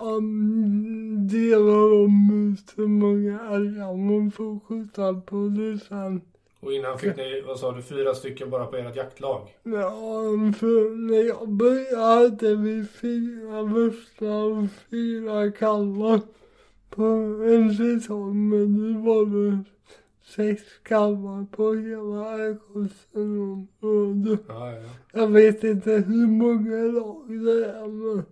um, 0.00 1.28
delar 1.28 1.90
de 1.90 2.52
ut 2.52 2.72
hur 2.76 2.86
många 2.86 3.40
älgar 3.40 3.96
man 3.96 4.30
får 4.30 4.60
skjuta 4.60 5.14
på 5.14 5.36
det 5.36 5.78
sen. 5.78 6.20
Och 6.60 6.72
innan 6.72 6.98
fick 6.98 7.16
ni, 7.16 7.40
vad 7.46 7.58
sa 7.58 7.72
du, 7.72 7.82
fyra 7.82 8.14
stycken 8.14 8.50
bara 8.50 8.66
på 8.66 8.76
ert 8.76 8.96
jaktlag? 8.96 9.56
Ja, 9.62 10.22
för 10.58 10.96
när 10.96 11.22
jag 11.28 11.48
började 11.48 11.96
hade 11.96 12.56
vi 12.56 12.84
fyra 12.84 13.62
vuxna 13.62 14.44
och 14.44 14.64
fyra 14.90 15.50
kalvar 15.50 16.20
på 16.90 17.04
en 17.48 17.74
säsong. 17.74 18.48
Men 18.48 18.76
nu 18.76 18.98
var 19.00 19.26
det 19.26 19.64
sex 20.24 20.62
kalvar 20.82 21.46
på 21.50 21.74
hela 21.74 22.44
älgskötselområdet. 22.44 24.40
Ja, 24.48 24.72
ja, 24.72 24.78
ja. 24.78 24.88
Jag 25.12 25.28
vet 25.28 25.64
inte 25.64 25.90
hur 25.90 26.26
många 26.26 26.82
lag 27.00 27.24
det 27.28 27.66
är 27.66 27.88
men 27.88 28.24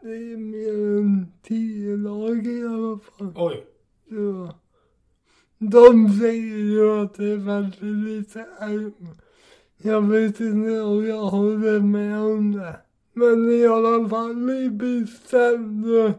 det 0.00 0.32
är 0.32 0.36
mer 0.36 0.98
än 0.98 1.26
tio 1.42 1.96
lag 1.96 2.46
i 2.46 2.62
alla 2.66 2.98
fall. 2.98 3.32
Oj. 3.36 3.66
Ja. 4.08 4.58
De 5.70 6.08
säger 6.08 6.58
ju 6.58 6.90
att 6.90 7.14
det 7.14 7.24
är 7.24 7.36
väldigt 7.36 7.82
lite 7.82 8.46
älg. 8.60 8.92
Jag 9.82 10.02
vet 10.02 10.40
inte 10.40 10.80
om 10.80 11.06
jag 11.06 11.24
håller 11.24 11.80
med 11.80 12.18
om 12.18 12.52
det. 12.52 12.76
Men 13.12 13.50
i 13.50 13.66
alla 13.66 14.08
fall, 14.08 14.46
vi 14.46 14.70
bestämde 14.70 16.14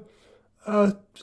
att 0.63 1.17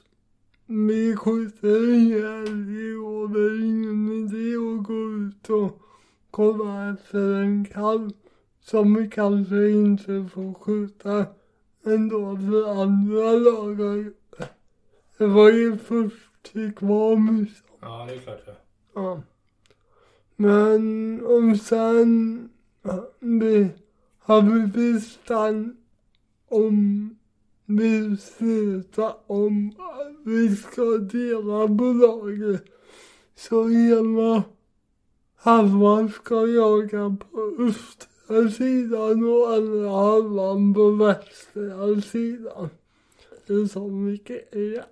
vi 0.66 1.16
skjuter 1.16 1.94
ihjäl 1.94 2.46
älg 2.46 2.90
i 2.90 2.94
år. 2.94 3.28
Det 3.28 3.40
är 3.40 3.64
ingen 3.64 4.12
idé 4.12 4.56
att 4.56 4.86
gå 4.86 5.12
ut 5.12 5.50
och 5.50 5.80
kolla 6.30 6.90
efter 6.90 7.34
en 7.34 7.64
kalv 7.64 8.10
som 8.60 8.94
vi 8.94 9.08
kanske 9.10 9.70
inte 9.70 10.28
får 10.34 10.54
skjuta 10.54 11.26
ändå 11.84 12.36
för 12.36 12.82
andra 12.82 13.32
lagar. 13.32 14.12
det. 15.18 15.26
Var 15.26 15.50
ju 15.50 15.78
först 15.78 16.52
till 16.52 16.72
kvar. 16.72 17.16
Ja, 17.80 18.06
det 18.08 18.14
är 18.14 18.18
klart 18.18 18.42
ja. 18.46 18.52
Ja. 18.94 19.22
Men 20.36 21.20
om 21.26 21.56
sen 21.56 22.48
vi 23.18 23.68
har 24.18 24.42
vi 24.42 24.66
bestämt 24.66 25.76
om 26.48 27.16
vi 27.64 28.16
slutar 28.16 29.14
om 29.26 29.72
att 29.78 30.26
vi 30.26 30.56
ska 30.56 30.82
dela 30.82 31.68
bolaget 31.68 32.64
så 33.34 33.70
ena 33.70 34.42
halvan 35.36 36.08
ska 36.08 36.46
jaga 36.46 37.16
på 37.30 37.56
östra 37.58 38.50
sidan 38.50 39.24
och 39.24 39.52
andra 39.54 39.90
halvan 39.90 40.74
på 40.74 40.90
västra 40.90 42.00
sidan. 42.00 42.68
Det 43.46 43.52
är 43.52 43.66
så 43.66 43.88
mycket 43.88 44.54
är 44.54 44.84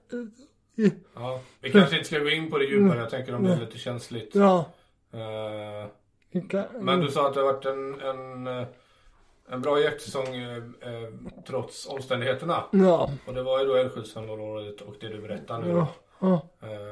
ja. 1.15 1.41
Vi 1.61 1.73
kanske 1.73 1.97
inte 1.97 2.09
ska 2.09 2.19
gå 2.19 2.31
in 2.31 2.51
på 2.51 2.59
det 2.59 2.65
djupare, 2.65 2.99
jag 2.99 3.11
tänker 3.11 3.35
om 3.35 3.45
det 3.45 3.53
är 3.53 3.61
lite 3.61 3.79
känsligt. 3.79 4.35
Ja. 4.35 4.65
Eh, 5.13 5.89
men 6.81 7.01
du 7.01 7.09
sa 7.09 7.29
att 7.29 7.35
det 7.35 7.41
har 7.41 7.53
varit 7.53 7.65
en, 7.67 8.01
en, 8.01 8.47
eh, 8.47 8.67
en 9.49 9.63
bra 9.63 9.81
jaktsäsong 9.81 10.37
eh, 10.37 10.63
trots 11.47 11.87
omständigheterna. 11.87 12.65
Ja. 12.71 13.11
Och 13.27 13.35
det 13.35 13.43
var 13.43 13.61
ju 13.61 13.67
då 13.67 13.75
älgskötselområdet 13.75 14.81
och 14.81 14.95
det 15.01 15.09
du 15.09 15.21
berättar 15.21 15.59
nu. 15.63 15.69
Ja. 15.69 15.89
ja. 16.21 16.49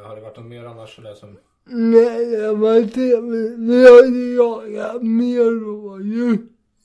Har 0.07 0.17
det 0.17 0.23
varit 0.23 0.37
något 0.37 0.47
mer 0.47 0.65
annars 0.65 0.97
sådär 0.97 1.15
som... 1.15 1.39
Nej, 1.65 2.27
det 2.27 2.53
var 2.53 2.89
trevligt. 2.89 3.59
Vi 3.59 3.85
har 3.89 4.37
jagat 4.37 5.03
mer 5.03 5.65
rådjur 5.65 6.39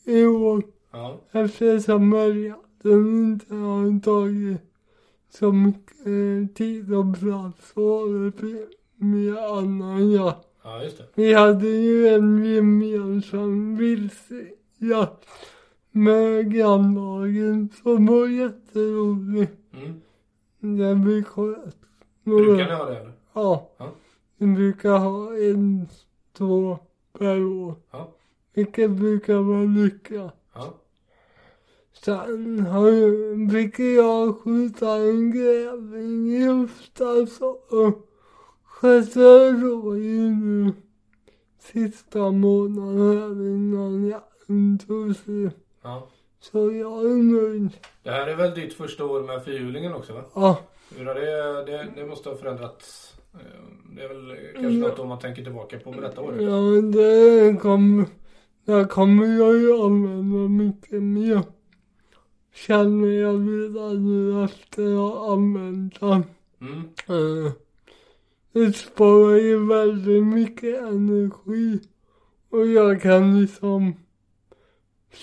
i 0.05 0.25
år 0.25 0.63
Ja, 0.91 1.21
eftersom 1.31 2.13
älgjakten 2.13 3.23
inte 3.23 3.55
har 3.55 3.99
tagit 3.99 4.61
så 5.33 5.51
mycket 5.51 6.55
tid 6.55 6.93
och 6.93 7.19
plats 7.19 7.73
så 7.73 7.99
har 7.99 8.25
det 8.25 8.31
blivit 8.31 8.69
mer 8.95 9.57
annan 9.59 10.11
jakt. 10.11 10.47
ja 10.63 10.83
just 10.83 10.97
det. 10.97 11.05
Vi 11.15 11.33
hade 11.33 11.67
ju 11.67 12.07
en 12.07 12.45
gemensam 12.45 13.75
vildsjakt 13.75 15.27
med 15.91 16.53
grannlagen 16.53 17.69
som 17.83 18.05
var 18.05 18.27
jätterolig. 18.27 19.47
Mm. 19.73 20.01
Där 20.77 20.95
vi 20.95 21.23
sköt 21.23 21.77
Brukar 22.23 22.65
ni 22.65 22.73
ha 22.73 22.85
det 22.85 22.97
eller? 22.99 23.13
Ja. 23.33 23.69
Ja. 23.77 23.91
Vi 24.37 24.47
brukar 24.47 24.97
ha 24.97 25.35
en, 25.35 25.87
två 26.37 26.79
per 27.19 27.43
år. 27.43 27.75
Ja. 27.91 28.11
Vilket 28.53 28.91
brukar 28.91 29.35
vara 29.35 29.63
lyckat. 29.63 30.35
Ja. 30.53 30.73
Sen 31.93 32.59
har 32.59 32.89
ju, 32.89 33.49
fick 33.51 33.79
jag 33.79 34.37
skjuta 34.39 34.95
en 34.95 35.31
grävling 35.31 36.27
i 36.35 36.45
höstas 36.45 37.41
och 37.69 38.07
sköta 38.63 39.51
rådjur 39.51 40.31
nu 40.31 40.73
sista 41.59 42.31
månaden 42.31 43.17
här 43.17 43.47
innan 43.47 44.07
jakten 44.07 44.79
tog 44.87 45.15
slut. 45.15 45.57
ja. 45.83 46.07
Så 46.39 46.71
jag 46.71 47.05
är 47.05 47.23
nöjd. 47.23 47.69
Det 48.03 48.11
här 48.11 48.27
är 48.27 48.35
väl 48.35 48.53
ditt 48.55 48.73
första 48.73 49.05
år 49.05 49.23
med 49.23 49.45
fyrhjulingen 49.45 49.93
också 49.93 50.13
va? 50.13 50.23
Ja, 50.35 50.57
Hur 50.97 51.05
har 51.05 51.15
det, 51.15 51.71
det, 51.71 51.87
det 51.95 52.05
måste 52.05 52.29
ha 52.29 52.35
förändrats 52.35 53.13
Eh, 53.33 53.39
Det 53.95 54.03
är 54.03 54.07
väl 54.07 54.37
kanske 54.53 54.69
något 54.79 54.99
om 54.99 55.07
man 55.07 55.19
tänker 55.19 55.43
tillbaka 55.43 55.79
på 55.79 55.91
med 55.91 56.03
detta 56.03 56.21
året. 56.21 56.41
Ja, 56.41 56.81
det 56.81 57.59
kommer, 57.61 58.05
det 58.65 58.85
kommer 58.85 59.25
jag 59.39 59.57
ju 59.57 59.81
använda 59.81 60.63
mycket 60.63 61.03
mer. 61.03 61.41
Känner 62.53 63.07
jag 63.07 63.35
redan 63.35 64.05
nu 64.05 64.43
efter 64.43 64.83
jag 64.83 65.07
har 65.09 65.33
använt 65.33 65.99
den. 65.99 66.23
Mm. 66.61 66.79
Eh, 67.07 67.51
Det 68.51 68.73
sparar 68.75 69.35
ju 69.35 69.65
väldigt 69.65 70.23
mycket 70.23 70.81
energi. 70.81 71.79
Och 72.49 72.67
jag 72.67 73.01
kan 73.01 73.41
liksom 73.41 73.93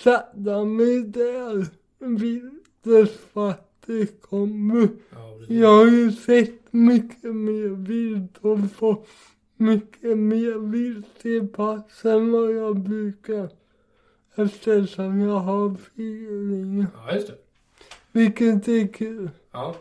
sätta 0.04 0.64
mig 0.64 1.02
där 1.02 1.66
vid 1.98 2.50
dödsfallet 2.82 4.22
kommer. 4.22 4.88
Ja. 5.10 5.38
Jag 5.48 5.76
har 5.76 5.86
ju 5.86 6.12
sett 6.12 6.72
mycket 6.72 7.34
mer 7.34 7.68
vilt 7.68 8.38
och 8.40 8.58
fått 8.72 9.08
mycket 9.56 10.18
mer 10.18 10.58
vilt 10.58 11.26
i 11.26 11.40
pass 11.40 12.04
än 12.04 12.32
vad 12.32 12.52
jag 12.52 12.80
brukar. 12.80 13.50
Eftersom 14.38 15.20
jag 15.20 15.38
har 15.38 15.74
fyrhjulingar. 15.96 16.86
Ja, 17.06 17.14
just 17.14 17.26
det. 17.28 17.34
Vilket 18.12 18.68
är 18.68 18.92
kul. 18.92 19.30
Ja, 19.52 19.74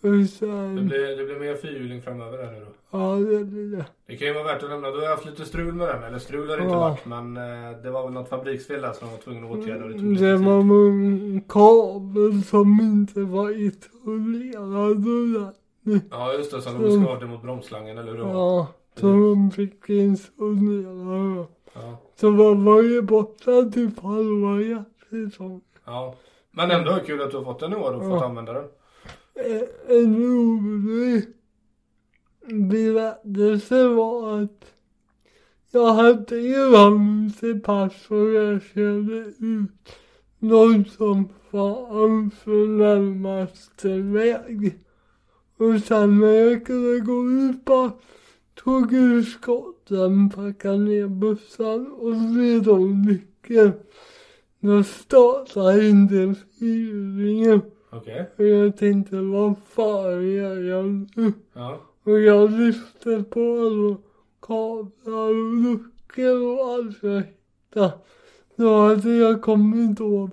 Och 0.00 0.12
det 0.12 0.26
sen, 0.26 0.86
blir, 0.88 1.16
det 1.16 1.24
blir 1.24 1.38
mer 1.40 1.54
fyrhjuling 1.56 2.02
framöver 2.02 2.44
här 2.44 2.52
nu 2.52 2.60
då. 2.60 2.98
ja 2.98 3.14
det 3.16 3.44
blir 3.44 3.76
det. 3.76 3.84
Det 4.06 4.16
kan 4.16 4.28
ju 4.28 4.34
vara 4.34 4.44
värt 4.44 4.62
att 4.62 4.70
nämna, 4.70 4.90
du 4.90 5.00
har 5.00 5.08
haft 5.08 5.24
lite 5.26 5.44
strul 5.44 5.74
med 5.74 5.88
den, 5.88 6.02
eller 6.02 6.18
strul 6.18 6.50
har 6.50 6.56
det 6.56 6.62
inte 6.62 6.74
Ja. 6.74 6.80
varit 6.80 7.06
men 7.06 7.36
eh, 7.36 7.82
det 7.82 7.90
var 7.90 8.04
väl 8.04 8.12
något 8.12 8.28
fabriksfel 8.28 8.82
där 8.82 8.92
som 8.92 9.08
de 9.08 9.12
var 9.14 9.18
tvungna 9.22 9.46
att 9.46 9.52
åtgärda 9.58 9.86
det 9.88 9.98
lite 9.98 10.24
Det 10.24 10.36
var 10.36 10.60
en 10.60 11.40
kabel 11.48 12.42
som 12.44 12.80
inte 12.80 13.20
var 13.20 13.50
isolerad 13.50 15.08
ordentligt. 15.08 16.04
Ja 16.10 16.32
just 16.32 16.50
det, 16.50 16.62
som 16.62 16.82
de 16.82 17.02
skadade 17.04 17.26
mot 17.26 17.42
bromsslangen 17.42 17.98
eller 17.98 18.12
hur. 18.12 18.18
Ja, 18.18 18.66
så 19.00 19.06
de 19.06 19.50
fick 19.50 19.90
isolera. 19.90 21.46
Ja. 21.74 21.98
Så 22.20 22.30
man 22.30 22.64
var 22.64 22.82
ju 22.82 23.02
borta 23.02 23.70
typ 23.74 24.00
halva 24.00 24.60
jaktsäsongen. 24.60 25.60
ja. 25.84 26.14
Men 26.50 26.70
ändå 26.70 26.98
kul 27.06 27.22
att 27.22 27.30
du 27.30 27.36
har 27.36 27.44
fått 27.44 27.60
den 27.60 27.72
i 27.72 27.76
år 27.76 27.92
och 27.92 28.02
fått 28.02 28.10
Ja. 28.20 28.24
använda 28.24 28.52
den. 28.52 28.64
Eh, 29.34 29.62
En 29.88 30.16
rolig 30.16 31.24
berättelse 32.70 33.88
var 33.88 34.40
att 34.42 34.64
jag 35.70 35.92
hade 35.94 36.36
ju 36.36 36.56
Rammus 36.70 37.42
i 37.42 37.54
pass 37.54 37.92
och 38.10 38.30
jag 38.30 38.62
körde 38.62 39.32
ut 39.38 39.96
någon 40.38 40.84
som 40.84 41.28
fan 41.50 42.30
för 42.30 42.68
närmaste 42.68 43.88
väg. 43.98 44.78
Och 45.56 45.80
sen 45.86 46.20
när 46.20 46.26
jag 46.32 46.66
kunde 46.66 47.00
gå 47.00 47.30
ut 47.30 47.64
bara 47.64 47.90
tog 48.64 48.92
ur 48.92 49.22
skotten, 49.22 50.30
packade 50.30 50.78
ner 50.78 51.08
bussen 51.08 51.92
och 51.92 52.14
vred 52.14 52.68
om 52.68 53.02
nyckeln. 53.02 53.72
Då 54.60 54.82
startade 54.82 55.88
inte 55.88 56.34
fyrhjulingen. 56.58 57.60
Okej. 57.90 58.30
Och 58.36 58.44
jag 58.44 58.76
tänkte, 58.76 59.16
vad 59.16 59.54
fan 59.68 60.30
gör 60.30 60.62
jag 60.62 61.10
nu? 61.16 61.32
Ja. 61.52 61.80
Och 62.04 62.20
jag 62.20 62.50
lyfte 62.50 63.24
på 63.30 63.40
alla 63.40 63.96
kablar 64.42 65.28
och 65.28 65.54
luckor 65.54 66.42
och 66.42 66.74
allt 66.74 67.02
jag 67.02 67.22
hittade. 67.22 67.92
Då 68.56 68.86
hade 68.86 69.16
jag 69.16 69.42
kommit 69.42 70.00
åt 70.00 70.30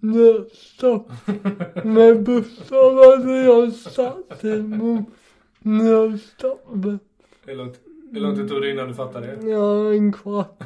nödstopp. 0.00 1.10
Med 1.84 2.22
bussen 2.22 2.96
hade 2.96 3.42
jag 3.42 3.72
satt 3.72 4.44
emot 4.44 5.04
nödstoppet. 5.58 7.09
Hur 7.50 7.56
långt, 7.56 7.80
hur 8.12 8.20
långt 8.20 8.36
det 8.36 8.48
tog 8.48 8.62
det 8.62 8.70
innan 8.70 8.88
du 8.88 8.94
fattade 8.94 9.26
det? 9.26 9.50
Ja, 9.50 9.92
en 9.92 10.12
kvart. 10.12 10.62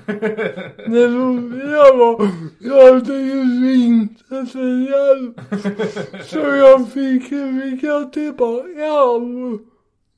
Det 0.86 1.06
roliga 1.06 1.94
var, 1.94 2.28
jag 2.58 2.94
hade 2.94 3.14
ju 3.14 3.42
ringt 3.64 4.20
efter 4.20 4.90
hjälp. 4.90 5.40
Så 6.24 6.38
jag 6.38 6.88
fick 6.88 7.32
ringa 7.32 8.04
tillbaka 8.04 9.02
och 9.04 9.22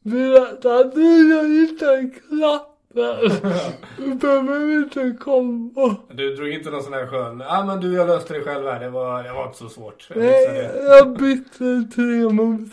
berätta 0.02 0.74
att 0.74 0.96
är 0.96 1.30
jag 1.30 1.46
inte 1.46 2.10
klappar. 2.28 2.76
Du 3.96 4.14
behöver 4.14 4.78
inte 4.78 5.16
komma. 5.20 5.96
Du 6.14 6.34
drog 6.34 6.48
inte 6.48 6.70
någon 6.70 6.82
sån 6.82 6.92
här 6.92 7.06
skön, 7.06 7.40
ja 7.40 7.58
ah, 7.58 7.64
men 7.64 7.80
du 7.80 7.94
jag 7.94 8.06
löste 8.06 8.34
det 8.34 8.40
själv 8.40 8.66
här, 8.66 8.80
det 8.80 8.90
var, 8.90 9.22
det 9.22 9.32
var 9.32 9.46
inte 9.46 9.58
så 9.58 9.68
svårt. 9.68 10.06
Jag 10.08 10.18
Nej, 10.18 10.46
det." 10.46 10.82
jag 10.84 11.16
bytte 11.18 11.88
tre 11.94 12.28
motorer. 12.32 12.66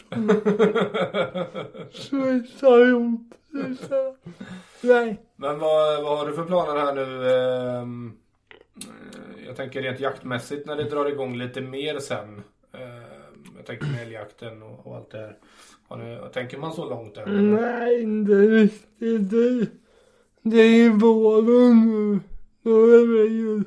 Switcha 1.91 2.77
ihop. 2.77 3.21
switcha. 3.21 3.42
Nej. 4.81 5.21
Men 5.35 5.59
vad, 5.59 6.03
vad 6.03 6.17
har 6.17 6.27
du 6.27 6.33
för 6.33 6.45
planer 6.45 6.79
här 6.79 6.95
nu? 6.95 7.29
ehm, 7.31 8.13
eh, 8.75 9.45
Jag 9.47 9.55
tänker 9.55 9.81
rent 9.81 9.99
jaktmässigt 9.99 10.65
när 10.67 10.75
det 10.75 10.83
drar 10.83 11.05
igång 11.09 11.37
lite 11.37 11.61
mer 11.61 11.99
sen. 11.99 12.43
Ehm, 12.73 13.53
Jag 13.57 13.65
tänker 13.65 13.85
med 13.85 14.01
älgjakten 14.03 14.63
och, 14.63 14.87
och 14.87 14.95
allt 14.95 15.11
det 15.11 15.17
här. 15.17 15.37
Ni, 15.97 16.19
tänker 16.33 16.57
man 16.57 16.73
så 16.73 16.89
långt 16.89 17.15
där? 17.15 17.25
Nej, 17.25 18.01
inte 18.01 18.31
riktigt. 18.31 19.29
Det, 19.31 19.67
det 20.41 20.57
är 20.61 20.75
ju 20.75 20.89
våren 20.89 21.91
nu. 21.91 22.19
Då 22.63 22.85
är 22.85 23.23
det 23.23 23.29
ju... 23.33 23.63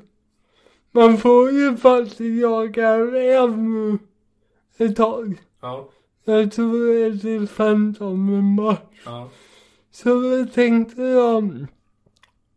Man 0.91 1.19
får 1.19 1.51
ju 1.51 1.77
faktiskt 1.77 2.21
jaga 2.21 2.99
räv 2.99 3.59
nu 3.59 3.99
ett 4.77 4.97
tag. 4.97 5.35
Ja, 5.61 5.89
Jag 6.25 6.53
tror 6.53 6.95
det 6.95 7.05
är 7.05 7.19
till 7.19 7.49
15 7.49 8.55
mars. 8.55 8.79
ja, 9.05 9.29
Så 10.03 10.09
då 10.09 10.47
tänkte 10.55 11.03
jag 11.03 11.67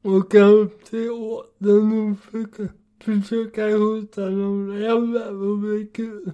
åka 0.03 0.43
upp 0.43 0.85
till 0.85 1.09
Åten 1.11 2.11
och 2.11 2.19
försöka, 2.19 2.73
försöka 3.03 3.61
skjuta 3.61 4.21
någon 4.21 4.77
räv 4.77 5.07
där 5.11 5.43
och 5.51 5.57
bli 5.57 5.87
kul. 5.93 6.31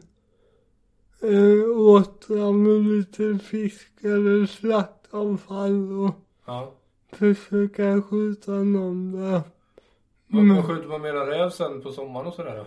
Eh, 1.21 1.77
åtra 1.79 2.51
med 2.51 2.83
lite 2.83 3.39
fisk 3.43 3.91
eller 4.01 4.45
slaktavfall 4.45 5.91
och 5.91 6.15
ja. 6.45 6.73
försöka 7.11 8.01
skjuta 8.01 8.51
någon 8.51 9.11
där. 9.11 9.41
Vad, 10.27 10.43
Mm. 10.43 10.55
vad 10.55 10.65
skjuter 10.65 10.87
man 10.87 11.01
mera 11.01 11.29
räv 11.31 11.49
sen 11.49 11.81
på 11.81 11.91
sommaren 11.91 12.27
och 12.27 12.33
sådär 12.33 12.55
då? 12.55 12.65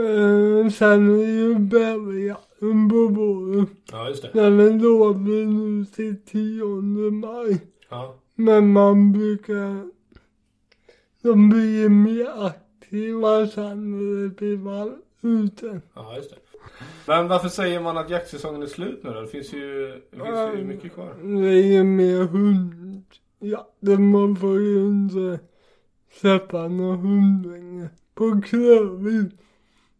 Eh, 0.00 0.70
sen 0.70 1.20
är 1.20 1.24
ju 1.26 1.58
bäverjakten 1.58 2.88
på 2.88 3.06
våren. 3.08 3.66
Ja, 3.92 4.08
just 4.08 4.22
det. 4.22 4.30
Den 4.32 4.60
är 4.60 4.78
lovlig 4.78 5.48
nu 5.48 5.84
till 5.84 6.16
10 6.24 6.64
maj. 7.10 7.60
Ja, 7.88 8.14
Men 8.34 8.72
man 8.72 9.12
brukar... 9.12 9.90
De 11.22 11.48
blir 11.48 11.88
mer 11.88 12.46
aktiva 12.46 13.46
sen 13.46 13.90
när 13.90 14.22
det 14.22 14.28
blir 14.36 14.56
varmt 14.56 15.04
ute. 15.22 15.80
ja 15.94 16.16
just 16.16 16.30
det. 16.30 16.36
Men 17.06 17.28
varför 17.28 17.48
säger 17.48 17.80
man 17.80 17.98
att 17.98 18.10
jaktsäsongen 18.10 18.62
är 18.62 18.66
slut 18.66 19.00
nu 19.02 19.10
då? 19.10 19.20
Det 19.20 19.26
finns 19.26 19.52
ju, 19.52 19.86
det 20.10 20.16
finns 20.16 20.58
ju 20.58 20.64
mycket 20.64 20.94
kvar. 20.94 21.14
Det 21.22 21.48
är 21.48 21.72
ju 21.72 21.84
mer 21.84 22.24
hund. 22.24 23.04
Ja, 23.38 23.68
det 23.80 23.98
man 23.98 24.36
får 24.36 24.60
ju 24.60 24.86
inte 24.86 25.40
släppa 26.12 26.68
några 26.68 26.96
hundungar 26.96 27.88
på 28.14 28.42
klövvilt. 28.44 29.34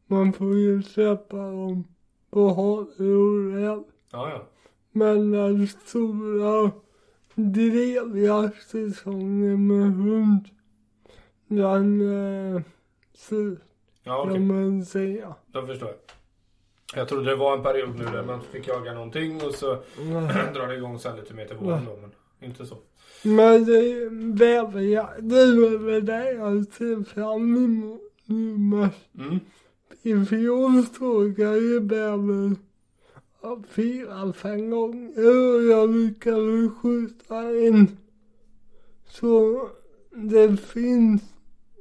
Man 0.06 0.32
får 0.32 0.56
ju 0.56 0.82
släppa 0.82 1.36
dem 1.36 1.84
på 2.30 2.48
hare 2.48 3.06
och 3.16 3.52
räv. 3.52 3.84
Ja, 4.12 4.30
ja. 4.30 4.46
Men 4.92 5.30
den 5.30 5.66
stora 5.66 6.70
drevjaktsäsongen 7.38 9.66
med 9.66 9.92
hund, 9.94 10.48
den 11.48 12.00
är 12.00 12.62
slut 13.14 13.60
Ja, 14.02 14.22
okej. 14.22 14.34
kan 14.34 14.46
man 14.46 14.84
säga. 14.84 15.34
Då 15.46 15.66
förstår 15.66 15.88
jag. 15.88 15.96
Jag 16.94 17.08
trodde 17.08 17.30
det 17.30 17.36
var 17.36 17.56
en 17.56 17.62
period 17.62 17.98
nu 17.98 18.04
där 18.04 18.24
man 18.24 18.42
fick 18.42 18.68
jaga 18.68 18.94
någonting 18.94 19.42
och 19.44 19.54
så 19.54 19.74
drar 20.54 20.68
det 20.68 20.76
igång 20.76 20.98
sen 20.98 21.16
lite 21.16 21.34
mer 21.34 21.44
till 21.46 21.56
våren 21.56 21.84
då, 21.84 21.96
men 22.00 22.10
inte 22.48 22.66
så. 22.66 22.76
Men 23.22 23.64
det 23.64 23.78
är 23.78 24.32
bäverjakt, 24.34 25.16
det 25.18 25.40
är 25.40 25.78
väl 25.78 26.06
det 26.06 26.32
jag 26.32 26.64
ser 26.66 27.04
fram 27.04 27.56
emot 27.56 28.00
nu 28.24 28.58
mest. 28.58 29.08
Mm. 29.18 29.38
I 30.02 30.24
fjol 30.26 30.82
såg 30.98 31.38
jag 31.38 31.62
ju 31.62 31.80
bäver 31.80 32.50
ja, 32.50 32.56
fyra, 33.68 34.32
fem 34.32 34.70
gånger 34.70 35.54
och 35.54 35.62
jag 35.62 35.94
lyckades 35.94 36.72
skjuta 36.72 37.36
en. 37.36 37.96
Så 39.06 39.68
det 40.10 40.56
finns 40.56 41.22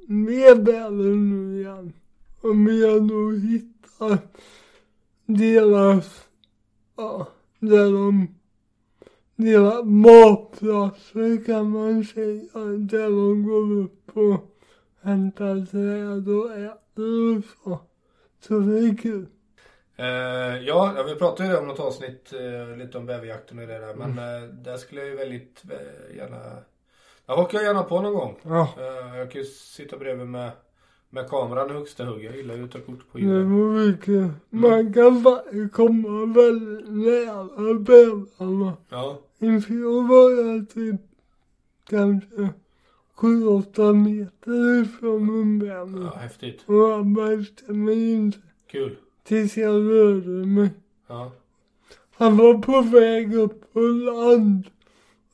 mer 0.08 0.56
bäver 0.56 1.16
nu 1.16 1.60
igen. 1.60 1.94
Om 2.42 2.68
jag 2.68 3.08
då 3.08 3.32
hittar 3.32 4.18
deras, 5.26 6.26
ja, 6.96 7.28
där 7.60 7.92
de, 7.92 8.28
deras 9.36 9.86
matplatser 9.86 11.46
kan 11.46 11.70
man 11.70 12.06
säga, 12.06 12.64
där 12.78 13.10
de 13.10 13.44
går 13.44 13.72
upp 13.72 14.18
och 14.18 14.58
hämtar 15.02 15.66
träd 15.66 16.30
och 16.30 16.52
äter 16.52 17.38
och 17.38 17.44
så. 17.64 17.80
Så 18.40 18.60
det 18.60 18.80
är 18.80 18.98
kul. 18.98 19.26
Eh, 20.00 20.58
ja, 20.68 21.04
vi 21.08 21.16
pratade 21.16 21.50
ju 21.50 21.58
om 21.58 21.68
något 21.68 21.80
avsnitt 21.80 22.34
eh, 22.34 22.78
lite 22.78 22.98
om 22.98 23.06
bäverjakten 23.06 23.60
och 23.60 23.68
det 23.68 23.80
där. 23.80 23.96
Men 23.96 24.12
Mm. 24.12 24.44
eh, 24.44 24.50
där 24.50 24.78
skulle 24.78 25.02
jag 25.02 25.10
ju 25.10 25.16
väldigt 25.16 25.64
gärna... 26.16 26.38
Jag 27.26 27.36
hakar 27.38 27.60
gärna 27.62 27.84
på 27.84 28.02
någon 28.02 28.14
gång. 28.14 28.40
Ja. 28.44 28.74
Jag 29.18 29.32
kan 29.32 29.42
ju 29.42 29.48
sitta 29.48 29.98
bredvid 29.98 30.28
med, 30.28 30.52
med 31.10 31.30
kameran 31.30 31.70
i 31.70 31.74
högsta 31.74 32.06
hugg. 32.06 32.24
Jag 32.24 32.36
gillar 32.36 32.56
ju 32.56 32.64
att 32.64 32.72
ta 32.72 32.80
kort 32.80 33.12
på 33.12 33.18
Det 33.18 33.24
djuren. 33.24 33.60
var 33.60 33.88
mycket. 33.88 34.32
Man 34.50 34.94
kan 34.94 35.22
faktiskt 35.24 35.74
komma 35.74 36.34
väldigt 36.34 36.90
nära 36.94 37.74
bävrarna. 37.80 38.74
Ja, 38.90 39.20
I 39.40 39.62
fjol 39.62 40.08
var 40.08 40.32
jag 40.32 40.70
typ 40.70 41.02
kanske 41.90 42.50
7-8 43.18 43.94
meter 43.94 44.82
ifrån 44.84 45.30
en 45.42 45.60
bäver. 45.60 46.04
ja, 46.14 46.20
häftigt. 46.20 46.64
Och 46.66 46.76
jag 46.76 47.06
märkte 47.06 47.74
mig 47.74 48.14
inte 48.14 48.38
Kul. 48.72 48.96
Tills 49.28 49.58
jag 49.58 49.74
rörde 49.74 50.30
mig. 50.48 50.70
Ja, 51.08 51.32
Han 52.12 52.38
var 52.38 52.58
på 52.58 52.82
väg 52.82 53.34
upp 53.36 53.74
på 53.74 53.80
land. 53.80 54.68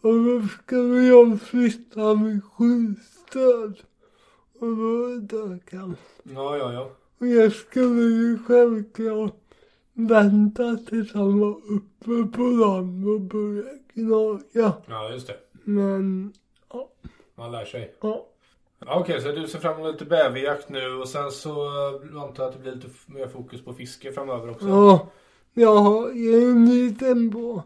Och 0.01 0.13
då 0.23 0.41
skulle 0.47 1.07
jag 1.07 1.41
flytta 1.41 2.13
med 2.15 2.41
skjutstöd. 2.43 3.79
Och 4.59 4.77
då 4.77 5.07
dök 5.19 5.73
han. 5.73 5.95
ja, 6.23 6.57
ja. 6.57 6.73
ja. 6.73 6.91
Och 7.19 7.27
jag 7.27 7.53
skulle 7.53 8.01
ju 8.01 8.39
självklart 8.47 9.39
vänta 9.93 10.75
tills 10.77 11.13
han 11.13 11.39
var 11.39 11.57
uppe 11.71 12.37
på 12.37 12.43
land 12.43 13.07
och 13.07 13.21
började 13.21 13.79
gnaga. 13.93 14.73
Ja, 14.87 15.09
just 15.11 15.27
det. 15.27 15.37
Men, 15.63 16.33
ja, 16.69 16.89
Man 17.35 17.51
lär 17.51 17.65
sig. 17.65 17.95
ja. 18.01 18.27
Okej, 18.87 19.21
så 19.21 19.31
du 19.31 19.47
ser 19.47 19.59
fram 19.59 19.79
emot 19.79 19.91
lite 19.91 20.05
bäverjakt 20.05 20.69
nu 20.69 20.93
och 20.95 21.07
sen 21.07 21.31
så 21.31 21.67
antar 22.21 22.43
jag 22.43 22.49
att 22.49 22.53
det 22.53 22.59
blir 22.59 22.71
lite 22.71 22.87
mer 23.05 23.27
fokus 23.27 23.65
på 23.65 23.73
fiske 23.73 24.11
framöver 24.11 24.49
också. 24.49 24.67
Ja, 24.67 25.07
jag 25.53 25.75
har 25.75 26.09
en 26.09 26.69
liten 26.69 27.29
båt 27.29 27.63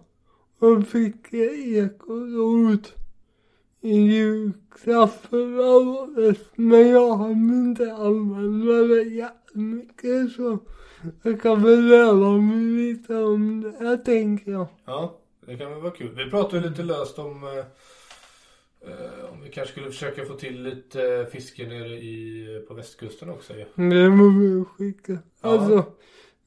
och 0.60 0.88
fick 0.88 1.34
ekorot 1.34 2.93
i 3.82 3.95
julklapp 3.95 5.25
förra 5.30 5.65
året. 5.77 6.39
Men 6.56 6.89
jag 6.89 7.15
hann 7.15 7.49
inte 7.49 7.93
använda 7.93 8.73
det 8.73 9.03
jättemycket 9.03 10.32
så 10.32 10.58
jag 11.23 11.41
kan 11.41 11.63
väl 11.63 11.88
lära 11.88 12.38
mig 12.41 12.58
lite 12.58 13.15
om 13.15 13.62
det 13.62 13.86
här 13.86 13.97
tänker 13.97 14.51
jag. 14.51 14.67
Ja, 14.86 15.17
det 15.45 15.58
kan 15.58 15.71
väl 15.71 15.82
vara 15.82 15.93
kul. 15.93 16.15
Vi 16.15 16.30
pratade 16.30 16.69
lite 16.69 16.84
löst 16.84 17.19
om 17.19 17.43
eh, 17.43 17.65
om 19.32 19.41
vi 19.41 19.50
kanske 19.50 19.71
skulle 19.71 19.88
försöka 19.91 20.26
få 20.26 20.34
till 20.34 20.63
lite 20.63 21.04
eh, 21.15 21.26
fiske 21.26 21.67
nere 21.67 21.88
i, 21.93 22.65
på 22.67 22.73
västkusten 22.73 23.30
också 23.30 23.54
ju. 23.54 23.65
Det 23.89 24.10
må 24.10 24.30
vi 24.39 24.63
skicka. 24.65 25.17
Ja. 25.41 25.50
Alltså, 25.50 25.84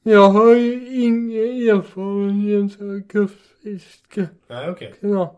jag 0.03 0.29
har 0.29 0.55
ju 0.55 1.01
ingen 1.03 1.69
erfarenhet 1.69 2.81
av 2.81 3.07
kustfiske. 3.07 4.27
Nej, 4.47 4.69
okej. 4.69 4.93
Ja. 4.99 5.37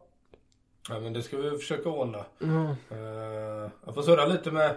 Ja, 0.90 1.00
men 1.00 1.14
det 1.14 1.22
ska 1.22 1.38
vi 1.38 1.58
försöka 1.58 1.90
ordna. 1.90 2.26
Ja. 2.40 2.76
Eh, 2.92 3.72
jag 3.86 3.96
får 3.96 4.02
surra 4.02 4.26
lite 4.26 4.52
med, 4.52 4.76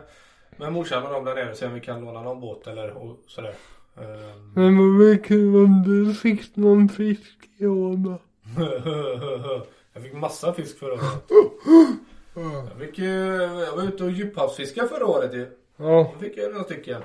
med 0.56 0.72
morsan 0.72 1.02
och 1.02 1.12
dem 1.12 1.24
där 1.24 1.34
nere 1.34 1.54
se 1.54 1.66
om 1.66 1.74
vi 1.74 1.80
kan 1.80 2.00
låna 2.00 2.22
någon 2.22 2.40
båt 2.40 2.66
eller 2.66 2.90
och 2.90 3.16
sådär. 3.26 3.54
Eh, 3.96 4.36
Men 4.54 4.76
det 4.76 5.04
var 5.04 5.24
kul 5.24 5.56
om 5.56 5.82
du 5.86 6.14
fick 6.14 6.56
någon 6.56 6.88
fisk 6.88 7.36
i 7.58 7.66
år 7.66 7.96
med. 7.96 8.18
jag 9.92 10.02
fick 10.02 10.12
massa 10.12 10.52
fisk 10.52 10.78
förra 10.78 10.92
året. 10.92 11.30
Jag, 12.36 12.78
fick, 12.78 12.98
ju- 12.98 13.42
jag 13.42 13.76
var 13.76 13.82
ute 13.82 14.04
och 14.04 14.10
djuphavsfiskade 14.10 14.88
förra 14.88 15.06
året 15.06 15.34
ju. 15.34 15.46
Ja. 15.76 16.12
Då 16.14 16.18
fick 16.20 16.36
jag 16.38 16.50
några 16.52 16.64
stycken. 16.64 17.02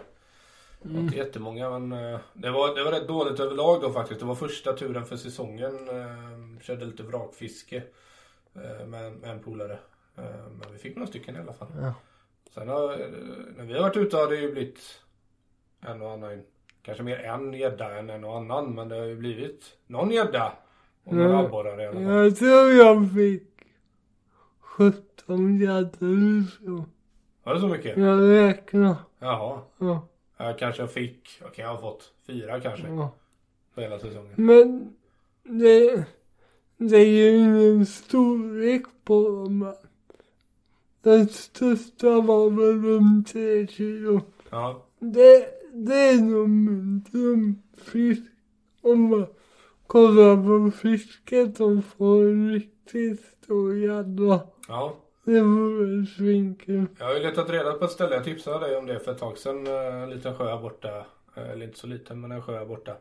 Var 0.82 1.00
Inte 1.00 1.18
jättemånga 1.18 1.80
men 1.80 2.14
eh, 2.14 2.20
det 2.34 2.50
var, 2.52 2.76
det 2.76 2.84
var 2.84 2.92
rätt 2.92 3.08
dåligt 3.08 3.40
överlag 3.40 3.82
då 3.82 3.92
faktiskt. 3.92 4.20
Det 4.20 4.26
var 4.26 4.36
första 4.36 4.74
turen 4.74 5.06
för 5.06 5.16
säsongen. 5.18 5.90
eh, 5.90 6.62
Körde 6.62 6.86
lite 6.86 7.04
vrakfiske 7.04 7.84
eh, 8.56 8.86
med, 8.88 9.14
med 9.14 9.30
en 9.30 9.40
polare. 9.40 9.80
Men 10.16 10.72
vi 10.74 10.78
fick 10.78 10.96
några 10.96 11.08
stycken 11.08 11.36
i 11.36 11.40
alla 11.40 11.54
fall. 11.54 11.68
Ja. 11.82 11.94
Sen 12.54 12.68
har, 12.70 12.98
när 13.58 13.64
vi 13.66 13.74
har 13.74 13.82
varit 13.82 13.98
ute 13.98 14.18
har 14.18 14.28
det 14.28 14.36
ju 14.36 14.52
blivit 14.52 14.80
en 15.82 16.02
och 16.02 16.12
annan. 16.12 16.42
Kanske 16.84 17.04
mer 17.04 17.18
en 17.20 17.54
gädda 17.54 17.98
än 18.00 18.10
en 18.10 18.24
och 18.24 18.38
annan. 18.38 18.76
Men 18.76 18.90
det 18.90 18.96
har 18.96 19.06
ju 19.06 19.16
blivit 19.16 19.64
någon 19.88 20.12
gädda. 20.12 20.54
Och 21.04 21.14
några 21.16 21.40
abborrar 21.40 21.82
i 21.82 21.86
alla 21.86 21.94
fall. 21.94 22.04
Jag 22.04 22.36
tror 22.36 22.72
jag 22.72 23.12
fick 23.16 23.44
17 24.78 25.60
gäddor 25.60 26.44
så. 26.66 26.86
Var 27.44 27.54
det 27.54 27.60
så 27.60 27.68
mycket? 27.68 27.98
Jag 27.98 28.30
räknar. 28.30 28.96
Jaha. 29.20 29.60
Ja. 29.78 30.08
Jag 30.38 30.60
kanske 30.60 30.88
fick, 30.88 31.42
okej 31.46 31.64
jag 31.64 31.70
har 31.70 31.78
fått 31.82 32.14
fyra 32.28 32.60
kanske. 32.62 32.88
ja. 32.88 33.12
På 33.76 33.82
hela 33.82 34.00
säsongen. 34.00 34.34
Men 34.36 34.94
det, 35.44 36.06
det 36.78 36.98
är 36.98 37.06
ju 37.06 37.38
ingen 37.38 37.86
storlek 37.86 38.84
på 39.04 39.30
dem. 39.30 39.74
Den 41.02 41.28
största 41.28 42.22
var 42.22 42.50
väl 42.50 42.82
runt 42.84 43.28
3 43.28 43.68
kilo. 43.68 44.22
Ja. 44.50 44.86
Det, 45.00 45.48
det 45.74 45.96
är 46.10 46.22
nog 46.22 46.50
min 46.50 47.04
drömfisk. 47.12 48.22
Om 48.82 49.10
man 49.10 49.26
kollar 49.88 50.36
på 50.36 50.72
fisket 50.78 51.60
och 51.60 51.86
får 51.98 52.24
en 52.24 52.52
riktigt 52.52 53.22
stor 53.44 53.78
gädda. 53.78 54.40
Ja. 54.72 54.96
Det 55.24 55.42
vore 55.42 56.06
svinkul. 56.06 56.86
Jag 57.00 57.06
har 57.06 57.14
ju 57.14 57.20
letat 57.20 57.50
reda 57.50 57.74
på 57.74 57.86
ett 57.86 57.92
ställe. 57.92 58.16
Jag 58.16 58.24
tipsade 58.24 58.68
dig 58.68 58.78
om 58.78 58.86
det 58.86 59.00
för 59.00 59.12
ett 59.12 59.18
tag 59.18 59.38
sedan. 59.38 59.68
eh, 59.68 60.04
En 60.04 60.10
liten 60.10 60.36
sjö 60.36 60.50
här 60.50 60.58
borta. 60.62 61.06
Eh, 61.36 61.50
Eller 61.52 61.66
inte 61.66 61.80
så 61.80 61.88
liten 61.88 62.22
men 62.22 62.32
en 62.32 62.42
sjö 62.42 62.58
här 62.58 62.66
borta. 62.66 62.94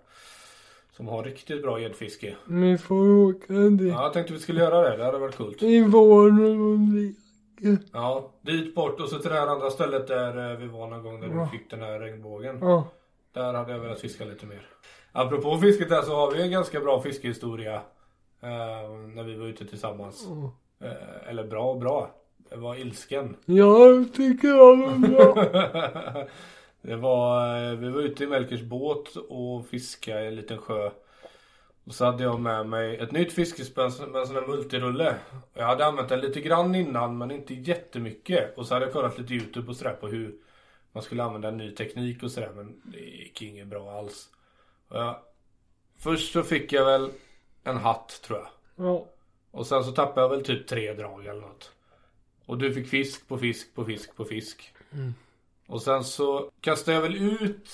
Som 0.93 1.09
har 1.09 1.23
riktigt 1.23 1.63
bra 1.63 1.81
gäddfiske. 1.81 2.37
Vi 2.49 2.79
får 2.79 3.09
åka 3.09 3.53
dit. 3.53 3.93
Ja, 3.93 4.03
jag 4.03 4.13
tänkte 4.13 4.33
vi 4.33 4.39
skulle 4.39 4.61
göra 4.61 4.91
det. 4.91 4.97
Det 4.97 5.05
hade 5.05 5.19
varit 5.19 5.37
coolt. 5.37 5.63
I 5.63 5.81
vår 5.85 6.31
när 6.31 7.01
leker. 7.03 7.85
Ja, 7.93 8.33
dit 8.43 8.75
bort 8.75 9.01
och 9.01 9.09
så 9.09 9.19
till 9.19 9.31
det 9.31 9.37
här 9.37 9.47
andra 9.47 9.71
stället 9.71 10.07
där 10.07 10.53
eh, 10.53 10.59
vi 10.59 10.67
var 10.67 10.87
någon 10.89 11.03
gång 11.03 11.21
där 11.21 11.29
Ja. 11.29 11.49
du 11.53 11.59
fick 11.59 11.71
den 11.71 11.81
här 11.81 11.99
regnbågen. 12.01 12.59
Ja. 12.61 12.89
Där 13.33 13.55
hade 13.55 13.73
jag 13.73 13.79
velat 13.79 14.01
fiska 14.01 14.25
lite 14.25 14.47
mer. 14.47 14.67
Apropå 15.13 15.59
fisket 15.59 15.89
där 15.89 16.03
så 16.03 16.15
har 16.15 16.31
vi 16.33 16.43
en 16.43 16.51
ganska 16.51 16.81
bra 16.81 17.03
fiskehistoria. 17.03 17.75
Eh, 18.43 18.91
när 19.15 19.23
vi 19.25 19.35
var 19.37 19.47
ute 19.47 19.65
tillsammans. 19.67 20.27
Ja. 20.29 20.53
Eh, 20.81 21.29
eller 21.29 21.45
bra 21.45 21.71
och 21.71 21.79
bra. 21.79 22.15
Det 22.51 22.57
var 22.57 22.77
ilsken. 22.77 23.37
Jag 23.45 24.15
tycker 24.15 24.49
jag 24.49 24.83
är 24.83 24.97
bra. 24.99 25.45
det 26.83 26.97
var, 26.97 27.57
eh, 27.65 27.77
vi 27.77 27.91
var 27.91 28.01
ute 28.01 28.25
i 28.25 28.27
Melkers 28.27 28.63
båt 28.63 29.17
och 29.17 29.67
fiskade 29.67 30.25
i 30.25 30.27
en 30.27 30.35
liten 30.35 30.59
sjö. 30.59 30.91
Och 31.85 31.95
så 31.95 32.05
hade 32.05 32.23
jag 32.23 32.41
med 32.41 32.67
mig 32.67 32.97
ett 32.97 33.13
nytt 33.13 33.33
fiskespö 33.33 33.83
med 33.83 34.21
en 34.21 34.27
sån 34.27 34.37
här 34.37 34.47
multirulle. 34.47 35.15
Jag 35.55 35.67
hade 35.67 35.87
använt 35.87 36.09
den 36.09 36.21
lite 36.21 36.41
grann 36.41 36.75
innan 36.75 37.19
men 37.19 37.31
inte 37.31 37.55
jättemycket. 37.55 38.59
Och 38.59 38.67
så 38.67 38.75
hade 38.75 38.87
jag 38.87 38.93
kollat 38.93 39.19
lite 39.19 39.35
YouTube 39.35 39.71
och 39.71 39.77
sådär 39.77 39.97
på 40.01 40.09
hur 40.09 40.35
man 40.93 41.03
skulle 41.03 41.23
använda 41.23 41.49
en 41.49 41.57
ny 41.57 41.71
teknik 41.71 42.23
och 42.23 42.31
sådär 42.31 42.53
men 42.55 42.81
det 42.85 43.01
gick 43.01 43.43
inget 43.43 43.67
bra 43.67 43.99
alls. 43.99 44.29
Jag, 44.89 45.17
först 45.99 46.33
så 46.33 46.43
fick 46.43 46.73
jag 46.73 46.85
väl 46.85 47.11
en 47.65 47.77
hatt 47.77 48.21
tror 48.23 48.39
jag. 48.39 48.49
Ja. 48.87 49.07
Och 49.51 49.67
sen 49.67 49.85
så 49.85 49.93
tappade 49.93 50.21
jag 50.21 50.29
väl 50.29 50.45
typ 50.45 50.67
tre 50.67 50.93
drag 50.93 51.27
eller 51.27 51.41
något. 51.41 51.73
Och 52.47 52.59
du 52.59 52.75
fick 52.75 52.89
fisk 52.89 53.29
på 53.29 53.39
fisk 53.39 53.75
på 53.75 53.85
fisk 53.85 54.17
på 54.17 54.25
fisk. 54.25 54.75
Och 55.67 55.83
sen 55.83 56.05
så 56.05 56.51
kastade 56.61 56.97
jag 56.97 57.03
väl 57.03 57.17
ut 57.17 57.69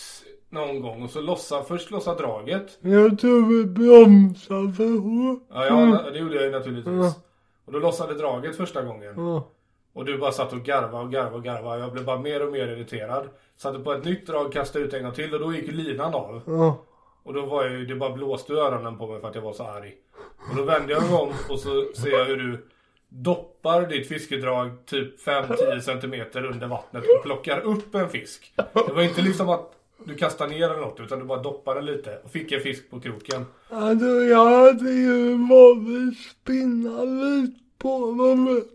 någon 0.49 0.81
gång 0.81 1.03
och 1.03 1.11
så 1.11 1.21
lossade, 1.21 1.65
först 1.65 1.91
lossade 1.91 2.23
draget. 2.23 2.79
Jag 2.81 3.19
tror 3.19 3.47
vi 3.47 3.65
bromsar 3.65 4.73
för 4.73 4.99
hårt. 4.99 5.43
Ja, 5.49 5.67
ja 5.67 6.11
det 6.11 6.19
gjorde 6.19 6.35
jag 6.35 6.45
ju 6.45 6.51
naturligtvis. 6.51 6.95
Ja. 6.95 7.15
Och 7.65 7.73
då 7.73 7.79
lossade 7.79 8.15
draget 8.15 8.57
första 8.57 8.83
gången. 8.83 9.15
Ja. 9.17 9.49
Och 9.93 10.05
du 10.05 10.19
bara 10.19 10.33
satt 10.33 10.53
och 10.53 10.62
garva 10.62 11.01
och 11.01 11.12
garva 11.12 11.37
och 11.37 11.45
garva. 11.45 11.79
Jag 11.79 11.93
blev 11.93 12.05
bara 12.05 12.21
mer 12.21 12.47
och 12.47 12.53
mer 12.53 12.69
irriterad. 12.69 13.29
Satte 13.57 13.79
på 13.79 13.93
ett 13.93 14.05
nytt 14.05 14.27
drag, 14.27 14.53
kastade 14.53 14.85
ut 14.85 14.95
en 14.95 15.03
gång 15.03 15.12
till 15.12 15.35
och 15.35 15.41
då 15.41 15.55
gick 15.55 15.73
linan 15.73 16.15
av. 16.15 16.43
Ja. 16.47 16.83
Och 17.27 17.35
då 17.35 17.47
var 17.47 17.65
jag 17.65 17.73
ju, 17.73 17.87
det 17.87 17.95
bara 17.95 18.12
blåste 18.12 18.53
ur 18.53 18.59
öronen 18.59 18.99
på 18.99 19.07
mig 19.07 19.21
för 19.21 19.29
att 19.29 19.35
jag 19.35 19.43
var 19.43 19.53
så 19.53 19.65
arg. 19.65 19.95
Och 20.51 20.57
då 20.57 20.62
vände 20.62 20.93
jag 20.93 21.03
mig 21.03 21.12
om 21.12 21.33
och 21.49 21.59
så 21.61 21.85
ser 21.97 22.11
jag 22.11 22.25
hur 22.25 22.37
du 22.37 22.67
doppar 23.09 23.87
ditt 23.87 24.09
fiskedrag 24.09 24.87
typ 24.87 25.27
5-10 25.27 25.81
centimeter 25.81 26.45
under 26.45 26.67
vattnet 26.67 27.05
och 27.17 27.23
plockar 27.23 27.61
upp 27.61 27.95
en 27.95 28.09
fisk. 28.09 28.53
Det 28.57 28.93
var 28.93 29.03
inte 29.03 29.23
liksom 29.23 29.49
att 29.49 29.73
du 30.05 30.15
kastar 30.15 30.49
ner 30.49 30.71
eller 30.71 30.81
något 30.81 31.01
utan 31.01 31.19
du 31.19 31.25
bara 31.25 31.43
doppar 31.43 31.75
den 31.75 31.85
lite 31.85 32.19
och 32.25 32.31
fick 32.31 32.53
en 32.53 32.61
fisk 32.61 32.91
på 32.91 33.01
kroken. 33.01 33.47
Alltså 33.71 34.07
jag 34.07 34.45
hade 34.45 34.91
ju 34.91 35.49
vanligt 35.49 36.19
spinnalit 36.19 37.79
på 37.79 37.99
dem 37.99 38.67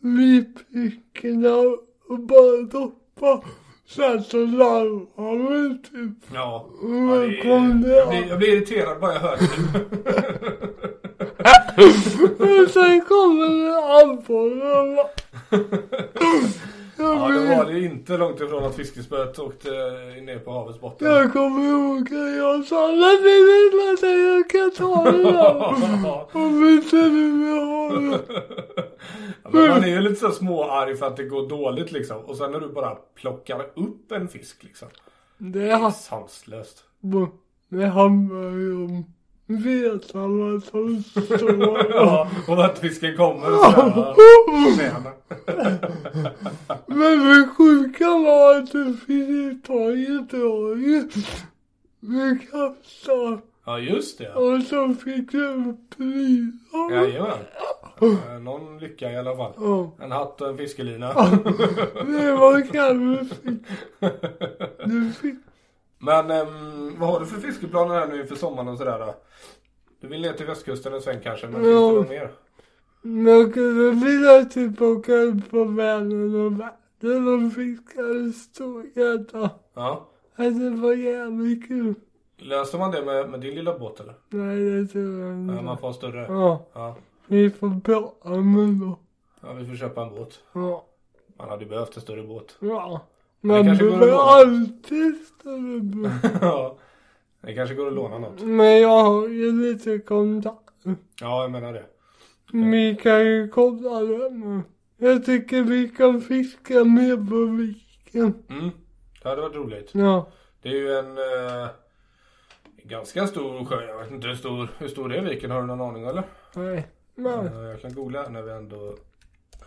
med 0.00 1.54
och 2.08 2.18
bara 2.18 2.62
doppa. 2.62 3.44
Sen 3.86 4.24
så 4.24 4.36
larvade 4.36 5.78
typ. 5.78 6.34
Ja, 6.34 6.66
ja 6.82 7.14
det, 7.14 7.88
det 7.88 7.96
jag, 7.96 8.08
blir, 8.08 8.28
jag 8.28 8.38
blir 8.38 8.48
irriterad 8.56 9.00
bara 9.00 9.12
jag 9.12 9.20
hör 9.20 9.36
det. 9.36 9.46
Och 12.64 12.70
sen 12.70 13.00
kommer 13.00 13.48
det 13.64 13.76
abborrarna. 14.02 15.08
Jag 16.96 17.16
Ja, 17.16 17.28
det 17.28 17.56
var 17.56 17.64
det 17.64 17.80
inte 17.80 18.16
långt 18.16 18.40
ifrån 18.40 18.64
att 18.64 18.76
fiskespöet 18.76 19.38
åkte 19.38 19.68
ner 20.22 20.38
på 20.38 20.52
havets 20.52 20.80
botten. 20.80 21.08
Jag 21.08 21.32
kommer 21.32 21.68
ihåg 21.68 22.02
att 22.02 22.36
jag 22.36 22.64
sa 22.64 22.86
men 22.86 22.98
det 22.98 23.30
är 23.30 23.96
sig 23.96 24.34
jag 24.34 24.50
kan 24.50 24.70
ta 24.70 25.10
det 25.10 25.22
där. 25.32 26.26
Om 26.36 26.68
inte 26.68 26.96
du 26.96 27.10
vill 27.10 27.58
ha 27.58 27.88
det. 27.88 28.20
Ja, 29.42 29.50
men 29.52 29.68
man 29.68 29.84
är 29.84 29.88
ju 29.88 30.00
lite 30.00 30.20
så 30.20 30.30
småarg 30.30 30.96
för 30.96 31.06
att 31.06 31.16
det 31.16 31.24
går 31.24 31.48
dåligt 31.48 31.92
liksom. 31.92 32.16
Och 32.16 32.36
sen 32.36 32.52
när 32.52 32.60
du 32.60 32.68
bara 32.68 32.94
plockar 33.14 33.60
upp 33.74 34.12
en 34.12 34.28
fisk 34.28 34.62
liksom. 34.64 34.88
Det 35.38 35.70
är 35.70 35.90
Sanslöst. 35.90 36.84
Det 37.68 37.86
handlar 37.86 38.50
ju 38.50 38.74
om 38.84 39.04
vetarna 39.46 40.60
som 40.60 41.02
står. 41.02 41.92
Ja, 41.94 42.28
och 42.48 42.64
att 42.64 42.78
fisken 42.78 43.16
kommer 43.16 43.46
sådär 43.46 44.76
med 44.76 44.92
henne. 44.92 45.10
Men 46.94 47.28
det 47.28 47.48
sjuka 47.56 48.08
var 48.08 48.56
att 48.58 48.72
det 48.72 48.94
finns 49.06 49.52
ett 49.56 49.64
tag 49.66 49.98
i 49.98 50.06
draget. 50.30 51.14
Vi 52.00 52.38
kastade 52.50 53.38
Ja, 53.66 53.78
just 53.78 54.18
det. 54.18 54.32
och 54.34 54.62
så 54.62 54.94
fick 54.94 55.32
du 55.32 55.76
prylar. 55.96 56.90
Jajamän. 57.04 57.38
Eh, 58.00 58.38
Någon 58.42 58.78
lycka 58.78 59.10
i 59.12 59.16
alla 59.16 59.36
fall. 59.36 59.52
Ja, 59.56 59.90
En 60.00 60.10
hatt 60.12 60.40
och 60.40 60.48
en 60.48 60.56
fiskelina. 60.58 61.08
det 62.06 62.32
var 62.32 62.72
kanske 62.72 63.34
fick. 63.34 63.62
Du 64.84 65.12
fick. 65.12 65.34
Men 65.98 66.30
ehm, 66.30 66.94
vad 66.98 67.08
har 67.08 67.20
du 67.20 67.26
för 67.26 67.40
fiskeplaner 67.40 67.94
här 67.94 68.06
nu 68.06 68.20
inför 68.20 68.34
sommaren 68.36 68.68
och 68.68 68.78
sådär 68.78 68.98
då? 68.98 69.14
Du 70.00 70.06
vill 70.08 70.20
ner 70.22 70.32
till 70.32 70.46
västkusten 70.46 70.94
en 70.94 71.00
sväng 71.02 71.18
kanske, 71.22 71.46
men 71.46 71.64
Ja. 71.70 71.90
finns 71.90 71.90
det 71.90 71.96
något 71.96 72.08
mer? 72.08 72.30
Jag 73.32 73.50
skulle 73.50 73.90
vilja 73.90 74.44
tillbaka 74.44 75.12
på 75.50 75.64
Vänern 75.64 76.34
och 76.46 76.52
Vättern 77.00 77.46
och 77.46 77.52
fiska 77.52 78.00
en 78.00 78.32
stor 78.32 78.86
gädda. 78.94 79.50
Ja. 79.74 80.08
Alltså, 80.36 80.60
Det 80.60 80.70
var 80.70 80.92
jävligt 80.92 81.68
kul. 81.68 81.94
Löser 82.36 82.78
man 82.78 82.90
det 82.90 83.04
med, 83.04 83.30
med 83.30 83.40
din 83.40 83.54
lilla 83.54 83.78
båt 83.78 84.00
eller? 84.00 84.14
Nej, 84.28 84.56
det 84.70 84.86
tror 84.86 85.20
jag 85.20 85.30
Ja, 85.30 85.34
inte. 85.52 85.64
man 85.64 85.78
får 85.78 85.88
en 85.88 85.94
större? 85.94 86.26
Ja, 86.28 86.66
Ja. 86.72 86.96
vi 87.26 87.50
får 87.50 87.80
prata 87.80 88.28
med 88.28 88.68
dem. 88.68 88.96
Ja, 89.40 89.52
vi 89.52 89.66
får 89.66 89.76
köpa 89.76 90.02
en 90.02 90.10
båt. 90.14 90.40
Ja, 90.52 90.84
Man 91.38 91.48
hade 91.48 91.66
behövt 91.66 91.96
en 91.96 92.02
större 92.02 92.22
båt. 92.22 92.56
ja. 92.58 93.00
Det 93.40 93.46
Man 93.48 93.64
behöver 93.64 94.12
alltid 94.12 95.14
större 95.38 95.80
båt. 95.80 96.32
ja. 96.40 96.76
Det 97.40 97.54
kanske 97.54 97.74
går 97.74 97.86
att 97.86 97.92
låna 97.94 98.18
något. 98.18 98.42
Men 98.42 98.80
jag 98.80 99.04
har 99.04 99.28
ju 99.28 99.52
lite 99.52 99.98
kontakt. 99.98 100.58
Ja, 101.20 101.42
jag 101.42 101.50
menar 101.50 101.72
det. 101.72 101.84
Vi 102.52 102.96
kan 103.02 103.20
ju 103.26 103.48
kolla 103.48 104.00
det 104.00 104.30
nu. 104.30 104.60
Jag 104.96 105.24
tycker 105.24 105.62
vi 105.62 105.88
kan 105.88 106.20
fiska 106.20 106.84
mer 106.84 107.16
på 107.30 107.56
viken. 107.56 108.42
Mm. 108.50 108.70
Det 109.22 109.28
hade 109.28 109.40
varit 109.42 109.54
roligt. 109.56 109.90
Ja. 109.94 110.28
Det 110.62 110.68
är 110.68 110.72
ju 110.72 110.94
en 110.98 111.18
eh, 111.18 111.68
ganska 112.82 113.26
stor 113.26 113.64
sjö. 113.64 113.84
Jag 113.86 113.98
vet 113.98 114.10
inte 114.10 114.26
hur 114.28 114.34
stor, 114.34 114.68
hur 114.78 114.88
stor 114.88 115.14
är 115.14 115.22
viken? 115.22 115.50
Har 115.50 115.60
du 115.60 115.66
någon 115.66 115.80
aning 115.80 116.04
eller? 116.04 116.22
Nej. 116.54 116.86
Men. 117.14 117.46
Eh, 117.46 117.60
Jag 117.70 117.80
kan 117.80 117.94
googla 117.94 118.28
när 118.28 118.42
vi 118.42 118.52
ändå 118.52 118.86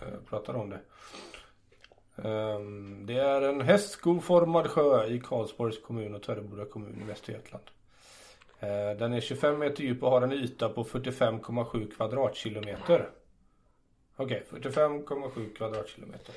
eh, 0.01 0.07
pratar 0.29 0.53
om 0.53 0.69
det. 0.69 0.79
Ehm, 2.23 3.05
Det 3.05 3.17
är 3.19 3.41
en 3.41 3.61
hästskoformad 3.61 4.67
sjö 4.67 5.05
i 5.05 5.19
Karlsborgs 5.19 5.81
kommun 5.81 6.15
och 6.15 6.23
Töreboda 6.23 6.65
kommun 6.65 7.01
i 7.01 7.07
Västergötland. 7.07 7.63
Eh, 8.59 8.97
Den 8.99 9.13
är 9.13 9.21
25 9.21 9.59
meter 9.59 9.83
djup 9.83 10.03
och 10.03 10.11
har 10.11 10.21
en 10.21 10.31
yta 10.33 10.69
på 10.69 10.83
45,7 10.83 11.91
kvadratkilometer. 11.95 13.09
Okej, 14.17 14.43
45,7 14.51 15.53
kvadratkilometer. 15.53 16.35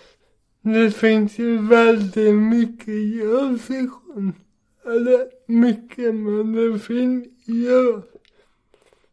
Det 0.62 0.90
finns 0.90 1.38
ju 1.38 1.59
väldigt 1.69 2.35
mycket 2.35 2.95
gös 2.95 3.71
i 3.71 3.88
sjön. 3.88 4.33
Eller 4.85 5.31
mycket, 5.47 6.14
men 6.14 6.53
det 6.53 6.79
finns 6.79 7.49
gös. 7.49 8.05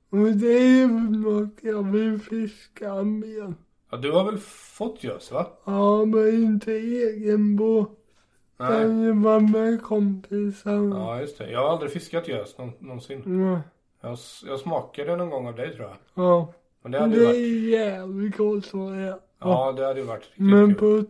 Och 0.10 0.28
det 0.28 0.48
är 0.48 0.78
ju 0.78 0.88
något 0.88 1.58
jag 1.62 1.92
vill 1.92 2.20
fiska 2.20 3.04
mer. 3.04 3.54
Ja, 3.92 3.98
du 3.98 4.12
har 4.12 4.24
väl 4.26 4.38
fått 4.38 5.04
gös 5.04 5.32
va? 5.32 5.48
Ja, 5.66 6.06
men 6.06 6.44
inte 6.44 6.72
egen 6.72 7.56
båt. 7.56 7.90
Nej. 8.58 8.82
Ju 8.82 9.12
vara 9.12 9.40
med 9.40 9.82
kompisar. 9.84 10.90
Ja, 10.96 11.22
just 11.22 11.38
det. 11.38 11.52
Jag 11.52 11.60
har 11.60 11.70
aldrig 11.70 11.92
fiskat 11.92 12.28
gös 12.28 12.58
någon, 12.58 12.72
någonsin. 12.80 13.24
Ja. 13.46 13.62
Jag, 14.10 14.18
jag 14.46 14.60
smakade 14.60 15.16
någon 15.16 15.30
gång 15.30 15.48
av 15.48 15.56
dig 15.56 15.76
tror 15.76 15.88
jag. 15.88 15.98
ja. 16.14 16.54
Men 16.90 16.92
det 16.92 17.00
hade 17.00 17.16
ju 17.16 17.26
varit... 17.26 17.36
är 17.36 17.70
jävligt 17.70 18.38
gott 18.38 18.66
så 18.66 18.90
det 18.90 18.96
är. 19.02 19.20
Ja, 19.40 19.72
det 19.78 19.86
hade 19.86 20.00
ju 20.00 20.06
varit 20.06 20.24
riktigt 20.24 20.40
Men 20.46 20.76
kul. 20.76 21.00
och... 21.00 21.10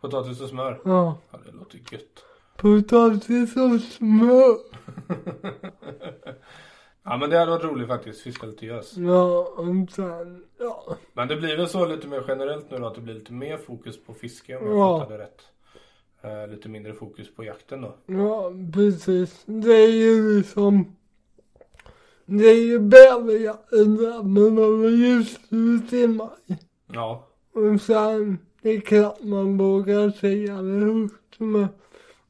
Potatis 0.00 0.40
och 0.40 0.48
smör. 0.48 0.80
Ja. 0.84 1.18
Ja, 1.30 1.38
det 1.46 1.52
låter 1.52 1.78
gött. 1.92 2.24
Potatis 2.56 3.56
och 3.56 3.80
smör. 3.80 4.56
Ja, 7.06 7.16
men 7.16 7.30
det 7.30 7.38
hade 7.38 7.50
varit 7.50 7.64
roligt 7.64 7.88
faktiskt. 7.88 8.20
Fiska 8.20 8.46
lite 8.46 8.66
gös. 8.66 8.96
Ja, 8.96 9.48
och 9.56 9.90
sen... 9.90 10.44
Ja. 10.58 10.96
Men 11.12 11.28
det 11.28 11.36
blir 11.36 11.56
väl 11.56 11.68
så 11.68 11.86
lite 11.86 12.08
mer 12.08 12.24
generellt 12.28 12.70
nu 12.70 12.78
då 12.78 12.86
att 12.86 12.94
det 12.94 13.00
blir 13.00 13.14
lite 13.14 13.32
mer 13.32 13.56
fokus 13.56 14.04
på 14.04 14.14
fiske 14.14 14.56
om 14.56 14.66
jag 14.66 14.76
Ja. 14.78 14.98
fattade 15.00 15.18
rätt. 15.18 15.40
Eh, 16.22 16.48
lite 16.48 16.68
mindre 16.68 16.92
fokus 16.92 17.34
på 17.34 17.44
jakten 17.44 17.80
då. 17.80 17.94
Ja, 18.06 18.52
precis. 18.74 19.42
Det 19.46 19.72
är 19.74 19.92
ju 19.92 20.36
liksom... 20.38 20.96
Det 22.26 22.44
är 22.44 22.64
ju 22.64 22.78
där, 22.78 23.20
men 24.22 24.54
de 24.56 24.84
är 24.84 24.88
ju 24.88 25.24
slut 25.24 25.92
i 25.92 26.06
maj. 26.06 26.58
Ja, 26.92 27.28
Och 27.52 27.80
sen, 27.80 28.38
det 28.62 28.70
är 28.70 28.80
klart 28.80 29.22
man 29.22 29.58
vågar 29.58 30.10
säga 30.10 30.62
det 30.62 30.84
högt, 30.84 31.38
men 31.40 31.66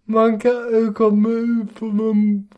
man 0.04 0.40
kan 0.40 0.74
ju 0.74 0.92
komma 0.92 1.28
ut 1.28 1.74
på 1.74 1.87
en 1.87 2.48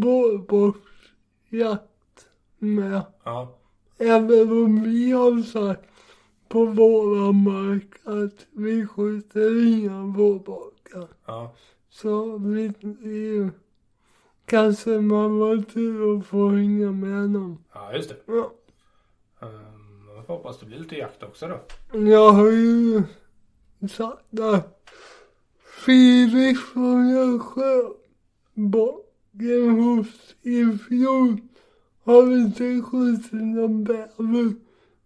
båtbortsjakt 0.00 2.26
med. 2.58 3.02
ja, 3.24 3.58
Även 3.98 4.52
om 4.52 4.82
vi 4.82 5.10
har 5.10 5.42
sagt 5.42 5.90
på 6.48 6.64
våra 6.64 7.32
mark 7.32 7.88
att 8.04 8.46
vi 8.52 8.86
skjuter 8.86 9.66
inga 9.66 10.04
båtborkar. 10.04 11.08
ja. 11.26 11.54
Så 11.90 12.38
vi, 12.38 12.72
vi 12.80 13.48
kanske 14.46 14.90
man 14.90 15.38
var 15.38 15.56
tur 15.62 16.18
att 16.18 16.26
få 16.26 16.48
hänga 16.48 16.92
med 16.92 17.30
någon. 17.30 17.58
Ja, 17.74 17.92
just 17.92 18.08
det. 18.08 18.16
Ja. 18.26 18.52
Um, 19.40 20.08
jag 20.16 20.26
får 20.26 20.34
hoppas 20.34 20.58
det 20.58 20.66
blir 20.66 20.78
lite 20.78 20.96
jakt 20.96 21.22
också 21.22 21.48
då. 21.48 21.60
Jag 21.98 22.32
har 22.32 22.50
ju 22.50 23.02
sagt 23.88 24.40
att 24.40 24.90
Filip 25.84 26.58
från 26.58 27.10
jag 27.10 27.42
sköt 27.42 28.04
hos 29.70 30.34
i 30.42 30.78
fjol 30.78 31.40
har 32.04 32.32
inte 32.32 32.82
skjutit 32.82 33.32
någon 33.32 33.84
bäver. 33.84 34.54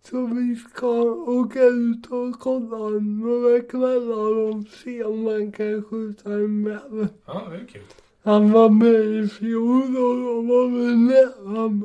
Så 0.03 0.27
vi 0.27 0.57
ska 0.57 0.89
åka 1.13 1.63
ut 1.65 2.07
och 2.07 2.41
kolla 2.41 2.89
några 3.01 3.61
kvällar 3.61 4.37
och 4.37 4.69
se 4.69 5.05
om 5.05 5.23
man 5.23 5.53
kan 5.53 5.85
skjuta 5.85 6.33
en 6.33 6.65
bäver. 6.65 7.09
Ja, 7.27 7.49
det 7.51 7.57
är 7.57 7.67
kul. 7.67 7.83
Han 8.29 8.53
var 8.53 8.69
med 8.69 9.25
i 9.25 9.29
fjol 9.29 9.97
och 9.97 10.17
då 10.23 10.43
var 10.43 10.69
vi 10.69 10.97
nära. 10.97 11.83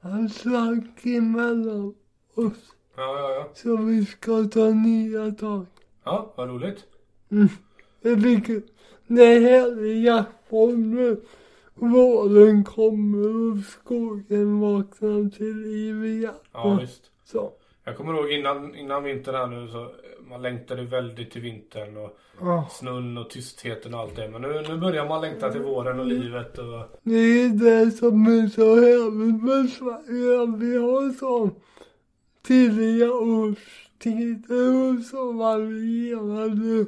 Han 0.00 0.28
slank 0.28 1.06
emellan 1.06 1.94
oss. 2.34 2.74
Ja, 2.96 3.18
ja, 3.18 3.34
ja. 3.34 3.50
Så 3.54 3.76
vi 3.76 4.04
ska 4.04 4.44
ta 4.44 4.70
nya 4.70 5.30
tag. 5.30 5.66
Ja, 6.04 6.32
vad 6.36 6.48
roligt. 6.48 6.84
Det 8.02 8.16
blir 8.16 8.40
kul. 8.40 8.62
Det 9.06 9.22
är 9.22 9.40
härlig 9.40 10.04
jaktform 10.04 10.94
nu. 10.94 11.20
Våren 11.74 12.64
kommer 12.64 13.52
och 13.52 13.64
skogen 13.64 14.60
vaknar 14.60 15.30
till 15.30 15.56
liv 15.56 16.04
igen. 16.04 16.34
Ja, 16.52 16.78
visst. 16.80 17.02
Så. 17.24 17.52
Jag 17.84 17.96
kommer 17.96 18.14
ihåg 18.14 18.30
innan, 18.30 18.74
innan 18.74 19.04
vintern 19.04 19.34
här 19.34 19.46
nu 19.46 19.68
så 19.68 19.90
man 20.30 20.42
längtade 20.42 20.82
väldigt 20.82 21.30
till 21.30 21.40
vintern 21.42 21.96
och 21.96 22.18
Ja. 22.40 22.68
snön 22.70 23.18
och 23.18 23.30
tystheten 23.30 23.94
och 23.94 24.00
allt 24.00 24.16
det. 24.16 24.28
Men 24.28 24.42
nu, 24.42 24.62
nu 24.68 24.76
börjar 24.76 25.08
man 25.08 25.20
längta 25.20 25.52
till 25.52 25.60
våren 25.62 26.00
och 26.00 26.06
livet 26.06 26.58
och 26.58 26.98
Det 27.02 27.14
är 27.14 27.48
det 27.48 27.90
som 27.90 28.26
är 28.26 28.48
så 28.48 28.74
härligt 28.74 29.42
med 29.44 29.70
Sverige. 29.70 30.56
Vi 30.58 30.76
har 30.76 31.12
så 31.12 31.50
tidiga 32.42 33.12
årstider 33.12 34.94
och 34.98 35.02
så 35.04 35.32
varierade 35.32 36.86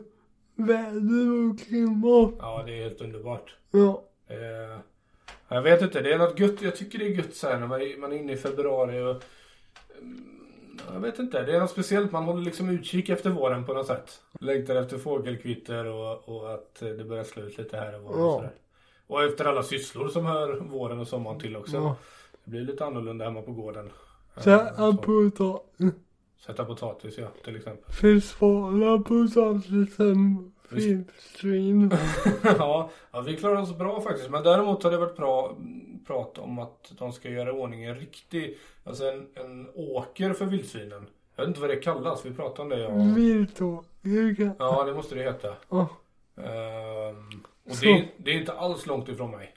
väder 0.54 1.50
och 1.50 1.60
klimat. 1.60 2.34
ja, 2.38 2.62
det 2.66 2.72
är 2.78 2.82
helt 2.82 3.00
underbart. 3.00 3.56
Ja. 3.70 4.02
Eh, 4.28 4.78
jag 5.48 5.62
vet 5.62 5.82
inte, 5.82 6.00
det 6.02 6.12
är 6.12 6.18
något 6.18 6.38
gött. 6.40 6.62
Jag 6.62 6.76
tycker 6.76 6.98
det 6.98 7.04
är 7.04 7.08
gött 7.16 7.34
så 7.34 7.48
här 7.48 7.60
när 7.60 7.66
man 7.66 7.80
är, 7.82 7.96
man 7.98 8.12
är 8.12 8.16
inne 8.16 8.32
i 8.32 8.36
februari 8.36 9.00
och 9.02 9.22
jag 10.92 11.00
vet 11.00 11.18
inte, 11.18 11.42
det 11.42 11.56
är 11.56 11.60
något 11.60 11.70
speciellt. 11.70 12.12
Man 12.12 12.24
håller 12.24 12.42
liksom 12.42 12.68
utkik 12.68 13.08
efter 13.08 13.30
våren 13.30 13.64
på 13.66 13.72
något 13.74 13.86
sätt. 13.86 14.20
Längtar 14.40 14.76
efter 14.76 14.98
fågelkvitter 14.98 15.84
och, 15.86 16.28
och 16.28 16.54
att 16.54 16.82
eh, 16.82 16.88
det 16.88 17.04
börjar 17.04 17.24
slå 17.24 17.42
ut 17.42 17.58
lite 17.58 17.76
här 17.76 17.94
och 17.96 18.02
var 18.02 18.10
och 18.12 18.20
Ja. 18.20 18.34
sådär. 18.36 18.52
Och 19.06 19.22
efter 19.24 19.44
alla 19.44 19.62
sysslor 19.62 20.08
som 20.08 20.26
hör 20.26 20.54
våren 20.60 20.98
och 21.00 21.08
sommaren 21.08 21.40
till 21.40 21.56
också. 21.56 21.76
Ja. 21.76 21.96
Det 22.44 22.50
blir 22.50 22.60
lite 22.60 22.84
annorlunda 22.84 23.24
hemma 23.24 23.42
på 23.42 23.52
gården. 23.52 23.90
Eh, 24.36 24.42
Så 24.42 24.50
här 24.50 24.72
så. 24.76 24.96
på 24.96 25.30
ta. 25.36 25.62
Sätta 26.46 26.64
potatis 26.64 27.18
ja, 27.18 27.28
till 27.44 27.56
exempel. 27.56 27.92
Försvara 27.94 28.98
potatisen 28.98 30.52
vildsvin. 30.68 31.90
ja, 32.58 32.90
ja, 33.12 33.20
vi 33.20 33.36
klarar 33.36 33.60
oss 33.62 33.78
bra 33.78 34.00
faktiskt. 34.00 34.30
Men 34.30 34.42
däremot 34.42 34.82
har 34.82 34.90
det 34.90 34.96
varit 34.96 35.16
bra 35.16 35.56
prat 36.06 36.38
om 36.38 36.58
att 36.58 36.92
de 36.98 37.12
ska 37.12 37.28
göra 37.28 37.48
i 37.48 37.52
ordning 37.52 37.84
en 37.84 37.94
riktig, 37.94 38.58
alltså 38.84 39.04
en, 39.04 39.26
en 39.34 39.68
åker 39.74 40.32
för 40.32 40.44
vildsvinen. 40.46 41.06
Jag 41.36 41.42
vet 41.42 41.48
inte 41.48 41.60
vad 41.60 41.70
det 41.70 41.76
kallas, 41.76 42.26
vi 42.26 42.30
pratade 42.34 42.62
om 42.62 42.68
det. 42.68 42.78
Ja, 42.80 43.14
Viltåker. 43.14 44.52
ja 44.58 44.84
det 44.84 44.94
måste 44.94 45.14
det 45.14 45.22
heta. 45.22 45.54
Ja. 45.68 45.88
Ehm, 46.36 47.42
och 47.64 47.76
det, 47.82 48.08
det 48.16 48.30
är 48.30 48.34
inte 48.34 48.52
alls 48.52 48.86
långt 48.86 49.08
ifrån 49.08 49.30
mig. 49.30 49.54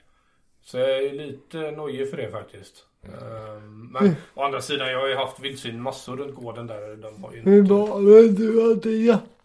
Så 0.62 0.78
jag 0.78 0.90
är 1.04 1.12
lite 1.12 1.70
nojig 1.70 2.10
för 2.10 2.16
det 2.16 2.30
faktiskt. 2.30 2.84
Ehm, 3.04 3.86
men 3.92 4.02
Mm. 4.02 4.14
å 4.34 4.42
andra 4.42 4.60
sidan, 4.60 4.88
jag 4.90 5.00
har 5.00 5.08
ju 5.08 5.14
haft 5.14 5.40
vildsvin 5.40 5.82
massor 5.82 6.16
runt 6.16 6.34
gården 6.34 6.66
där. 6.66 6.96
De 6.96 7.24
har 7.24 7.32
ju 7.32 7.38
inte... 7.38 7.72
var 7.74 8.22
det 8.22 8.28
du 8.32 8.68
hade 8.68 8.90
jaktvarmt? 8.90 9.30
Eh, 9.30 9.35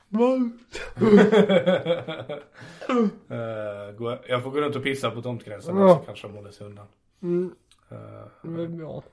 gå- 3.97 4.17
jag 4.27 4.43
får 4.43 4.51
gå 4.51 4.61
runt 4.61 4.75
och 4.75 4.83
pissa 4.83 5.11
på 5.11 5.21
tomtgränsen 5.21 5.77
Ja. 5.77 5.95
så 5.99 6.05
kanske 6.05 6.27
de 6.27 6.33
håller 6.35 6.51
sig 6.51 6.67
undan. 6.67 6.85
Mm, 7.21 7.55
Eh, 7.91 7.97
är 8.61 8.67
bra. 8.67 9.03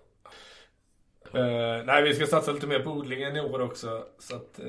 eh, 1.32 1.84
nej, 1.86 2.02
vi 2.02 2.14
ska 2.14 2.26
satsa 2.26 2.52
lite 2.52 2.66
mer 2.66 2.80
på 2.80 2.90
odlingen 2.90 3.36
i 3.36 3.40
år 3.40 3.60
också. 3.60 4.04
Så 4.18 4.36
att 4.36 4.58
eh, 4.58 4.66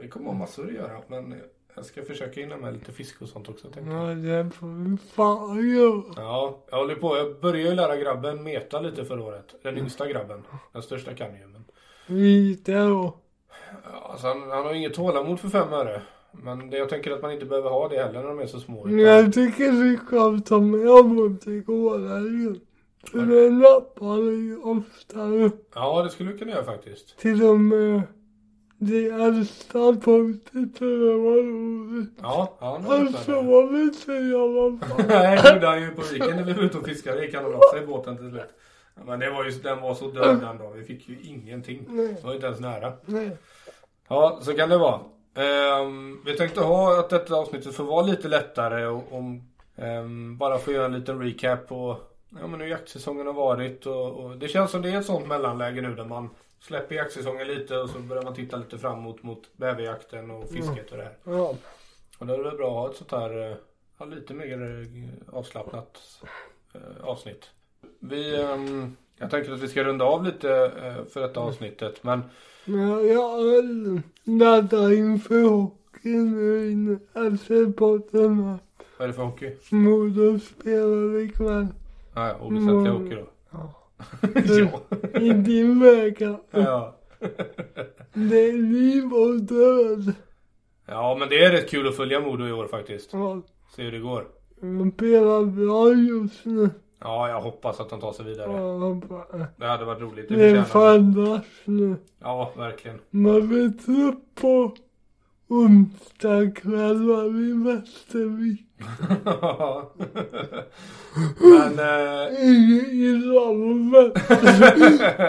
vi 0.00 0.08
kommer 0.08 0.26
ha 0.26 0.34
massor 0.34 0.66
att 0.66 0.72
göra. 0.74 1.00
Men 1.08 1.34
jag 1.74 1.84
ska 1.84 2.02
försöka 2.02 2.40
hinna 2.40 2.56
med 2.56 2.74
lite 2.74 2.92
fisk 2.92 3.22
och 3.22 3.28
sånt 3.28 3.48
också. 3.48 3.68
Tänkte. 3.70 3.92
Ja, 3.92 4.04
det 4.14 4.50
får 4.50 4.66
vi 4.90 4.96
fan 4.96 5.68
göra. 5.76 6.02
Ja, 6.16 6.58
jag 6.70 6.78
håller 6.78 6.94
på. 6.94 7.16
Jag 7.16 7.40
började 7.40 7.68
ju 7.70 7.74
lära 7.74 7.96
grabben 7.96 8.42
meta 8.42 8.80
lite 8.80 9.04
förra 9.04 9.22
året. 9.22 9.54
Den 9.62 9.78
yngsta 9.78 10.08
grabben. 10.08 10.42
Den 10.72 10.82
största 10.82 11.14
kan 11.14 11.34
ju. 11.34 11.46
Men... 11.46 11.64
Lite 12.06 12.72
då. 12.72 13.16
Alltså, 14.10 14.26
han, 14.26 14.40
han 14.50 14.64
har 14.66 14.74
inget 14.74 14.94
tålamod 14.94 15.40
för 15.40 15.48
fem 15.48 15.72
öre. 15.72 16.02
Men 16.32 16.70
det, 16.70 16.76
jag 16.78 16.88
tänker 16.88 17.10
att 17.10 17.22
man 17.22 17.32
inte 17.32 17.46
behöver 17.46 17.70
ha 17.70 17.88
det 17.88 17.96
heller 17.98 18.20
när 18.22 18.28
de 18.28 18.38
är 18.40 18.46
så 18.46 18.60
små. 18.60 18.86
utan- 18.88 18.98
Jag 18.98 19.32
tycker 19.32 19.70
vi 19.72 19.98
kan 20.10 20.42
ta 20.42 20.60
med 20.60 20.86
honom 20.88 21.38
till 21.38 21.60
gården. 21.62 22.60
För 23.10 23.18
den 23.18 23.58
lappar 23.58 24.16
ju 24.16 24.58
oftare. 24.62 25.50
Ja, 25.74 26.02
det 26.02 26.10
skulle 26.10 26.32
vi 26.32 26.38
kunna 26.38 26.50
göra 26.52 26.64
faktiskt. 26.64 27.18
Till 27.18 27.42
och 27.44 27.60
med 27.60 28.02
det 28.78 29.06
äldsta 29.06 29.78
punktet 29.78 30.78
för 30.78 30.86
det 31.08 31.18
var 31.18 31.36
roligt. 31.42 32.10
Ja, 32.22 32.56
ja 32.60 32.80
Han 32.88 33.06
det. 33.06 33.12
sov 33.18 33.74
inte 33.76 34.12
i 34.12 34.34
alla 34.34 34.78
fall. 34.78 35.06
Nej, 35.08 35.40
det 35.42 35.54
gjorde 35.54 35.66
han 35.66 35.82
ju 35.82 35.90
på 35.90 36.02
viken 36.12 36.36
när 36.36 36.44
vi 36.44 36.52
var 36.52 36.62
ute 36.62 36.78
och 36.78 36.84
fiskade. 36.86 37.16
Det 37.16 37.24
gick 37.26 37.34
han 37.34 37.44
och 37.44 37.52
la 37.52 37.60
sig 37.72 37.82
i 37.82 37.86
båten 37.86 38.16
till 38.16 38.30
slut. 38.30 38.42
Men 38.94 39.20
det 39.20 39.30
var 39.30 39.44
ju, 39.44 39.50
den 39.50 39.80
var 39.80 39.94
så 39.94 40.10
död 40.10 40.40
den 40.40 40.58
dagen. 40.58 40.72
Vi 40.74 40.84
fick 40.84 41.08
ju 41.08 41.18
ingenting. 41.22 41.84
Nej. 41.88 42.16
Det 42.20 42.26
var 42.26 42.34
inte 42.34 42.46
ens 42.46 42.60
nära. 42.60 42.92
Nej. 43.04 43.36
Ja, 44.08 44.38
så 44.42 44.54
kan 44.54 44.68
det 44.68 44.78
vara. 44.78 45.00
Ehm, 45.34 46.22
vi 46.24 46.36
tänkte 46.36 46.60
ha 46.60 47.00
att 47.00 47.10
detta 47.10 47.34
avsnittet 47.34 47.74
får 47.74 47.84
vara 47.84 48.06
lite 48.06 48.28
lättare 48.28 48.86
och 48.86 49.12
om 49.12 49.52
ehm, 49.76 50.38
bara 50.38 50.58
få 50.58 50.72
göra 50.72 50.86
en 50.86 50.92
liten 50.98 51.22
recap 51.22 51.68
på 51.68 51.96
ja, 52.40 52.46
men 52.46 52.60
hur 52.60 52.68
jaktsäsongen 52.68 53.26
har 53.26 53.34
varit 53.34 53.86
och, 53.86 54.12
och 54.12 54.36
det 54.36 54.48
känns 54.48 54.70
som 54.70 54.82
det 54.82 54.90
är 54.90 54.98
ett 54.98 55.06
sånt 55.06 55.26
mellanläge 55.26 55.80
nu 55.80 55.94
där 55.94 56.04
man 56.04 56.30
släpper 56.60 56.94
jaktsäsongen 56.94 57.46
lite 57.46 57.78
och 57.78 57.90
så 57.90 57.98
börjar 57.98 58.22
man 58.22 58.34
titta 58.34 58.56
lite 58.56 58.78
framåt 58.78 59.22
mot 59.22 59.50
bäverjakten 59.56 60.30
och 60.30 60.48
fisket 60.48 60.90
och 60.90 60.96
det 60.96 61.02
här. 61.02 61.16
Ja. 61.24 61.54
Och 62.18 62.26
då 62.26 62.34
är 62.34 62.38
det 62.38 62.56
bra 62.56 62.68
att 62.68 62.74
ha 62.74 62.90
ett 62.90 62.96
sånt 62.96 63.10
här 63.10 63.50
eh, 63.50 63.56
ja, 63.98 64.04
lite 64.04 64.34
mer 64.34 64.62
eh, 64.62 65.36
avslappnat 65.36 66.00
eh, 66.74 67.04
avsnitt. 67.04 67.50
Vi, 68.04 68.40
ehm, 68.42 68.96
jag 69.18 69.30
tänker 69.30 69.52
att 69.52 69.60
vi 69.62 69.68
ska 69.68 69.84
runda 69.84 70.04
av 70.04 70.24
lite 70.24 70.50
eh, 70.82 71.04
för 71.12 71.20
detta 71.20 71.40
avsnittet 71.40 72.04
men 72.04 72.20
Men 72.64 73.08
jag 73.08 74.02
laddar 74.24 74.92
inför 74.92 75.42
hockeyn 75.42 76.30
nu 76.84 77.72
podden 77.72 78.42
här. 78.42 78.58
vad 78.98 79.04
är 79.04 79.06
det 79.06 79.12
för 79.12 79.22
hockey? 79.22 79.56
Modo 79.70 80.38
spelar 80.38 81.18
ikväll. 81.20 81.66
Ah, 82.14 82.28
ja, 82.28 82.34
oväsentlig 82.40 82.90
Mm. 82.90 83.02
hockey 83.02 83.14
då. 83.14 83.26
Ja. 83.50 83.74
ja. 85.12 85.20
I 85.20 85.32
din 85.32 85.80
väg. 85.80 86.20
ja. 86.50 86.98
Det 88.14 88.48
är 88.48 88.52
liv 88.52 89.12
och 89.14 89.40
död. 89.40 90.12
Ja 90.86 91.16
men 91.18 91.28
det 91.28 91.44
är 91.44 91.50
rätt 91.50 91.70
kul 91.70 91.88
att 91.88 91.96
följa 91.96 92.20
Modo 92.20 92.46
i 92.46 92.52
år 92.52 92.66
faktiskt. 92.66 93.12
Ja, 93.12 93.42
Se 93.76 93.82
hur 93.82 93.92
det 93.92 93.98
går. 93.98 94.26
de 94.60 94.92
spelar 94.92 95.44
bra 95.44 95.94
just 95.94 96.44
nu. 96.44 96.70
Ja 97.04 97.28
jag 97.28 97.40
hoppas 97.40 97.80
att 97.80 97.90
de 97.90 98.00
tar 98.00 98.12
sig 98.12 98.24
vidare. 98.24 98.52
Ja, 98.52 99.48
Det 99.56 99.66
hade 99.66 99.84
varit 99.84 100.00
roligt. 100.00 100.28
Det 100.28 100.34
Det 100.36 100.44
är 100.48 100.62
fandas 100.62 101.44
nu. 101.64 101.96
Ja 102.22 102.52
verkligen. 102.56 102.98
Man 103.10 103.48
vet 103.48 103.88
upp 103.88 104.34
på 104.34 104.72
onsdag 105.48 106.54
kväll 106.54 107.06
var 107.08 107.22
vi 107.28 107.48
i 107.50 107.52
Västervik. 107.74 108.66
men 111.40 111.78
eh, 111.78 112.24
Inget 112.44 112.90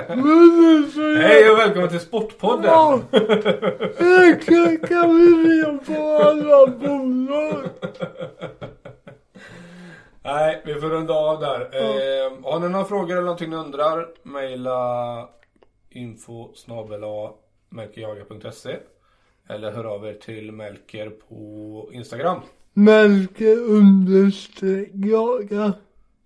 det 0.10 0.70
är 0.70 0.92
så 0.92 1.22
hej 1.22 1.52
och 1.52 1.58
välkommen 1.58 1.90
till 1.90 2.00
Sportpodden. 2.00 2.66
Ja, 2.66 3.00
kan 4.88 5.16
vi 5.16 5.30
ner 5.38 5.78
på 5.86 6.24
alla 6.24 6.68
bolag. 6.68 7.62
Nej, 10.26 10.62
vi 10.66 10.76
får 10.76 10.90
runda 10.90 11.14
av 11.14 11.40
där. 11.40 11.60
Eh, 11.62 12.32
har 12.44 12.60
ni 12.60 12.70
några 12.70 12.86
frågor 12.86 13.12
eller 13.12 13.22
någonting 13.22 13.50
ni 13.50 13.56
undrar? 13.56 14.08
Maila 14.24 15.30
info 15.90 16.54
melkerjaga.se 17.70 18.78
Eller 19.48 19.72
hör 19.72 19.84
av 19.84 20.08
er 20.08 20.14
till 20.14 20.52
Melker 20.52 21.10
på 21.10 21.90
Instagram. 21.94 22.40
Melker 22.74 23.58
understreck 23.60 24.90
jagar. 24.94 25.74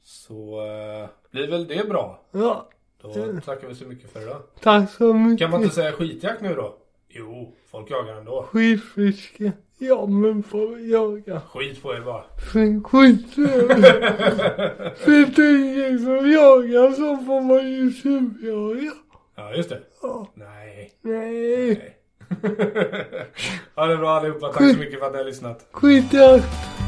Så 0.03 0.61
eh, 0.65 1.09
blir 1.31 1.47
väl 1.51 1.67
det 1.67 1.89
bra. 1.89 2.21
Ja, 2.31 2.69
Då 3.01 3.13
tackar 3.45 3.67
vi 3.67 3.75
så 3.75 3.85
mycket 3.85 4.11
för 4.11 4.21
idag. 4.21 4.41
tack 4.61 4.91
så 4.91 5.13
mycket. 5.13 5.39
Kan 5.39 5.51
man 5.51 5.63
inte 5.63 5.75
säga 5.75 5.91
skitjakt 5.91 6.41
nu 6.41 6.55
då? 6.55 6.77
Jo, 7.09 7.55
folk 7.71 7.91
jagar 7.91 8.15
ändå. 8.15 8.43
Skitfiske. 8.43 9.51
Ja, 9.79 10.05
men 10.05 10.43
får 10.43 10.79
jaga. 10.79 11.41
Skit 11.53 11.81
på 11.81 11.93
er 11.93 12.01
bara. 12.01 12.23
För 12.51 12.83
skit 12.83 13.33
Finns 15.05 15.35
det 15.35 15.49
ingen 15.51 15.99
som 15.99 16.31
jagar 16.31 16.91
så 16.91 17.17
får 17.25 17.41
man 17.41 17.71
ju 17.71 17.91
tjuvjaga. 17.91 18.91
Ja, 19.35 19.53
just 19.55 19.69
det. 19.69 19.79
Ja, 20.01 20.27
Nej. 20.33 20.91
nej. 21.01 21.93
Ha 23.75 23.85
det 23.85 23.97
bra 23.97 24.09
allihopa. 24.09 24.47
Tack 24.53 24.71
så 24.73 24.79
mycket 24.79 24.99
för 24.99 25.05
att 25.05 25.11
ni 25.11 25.17
har 25.17 25.25
lyssnat. 25.25 25.67
Skitjakt. 25.71 26.45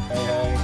Hej 0.10 0.25
hej. 0.25 0.58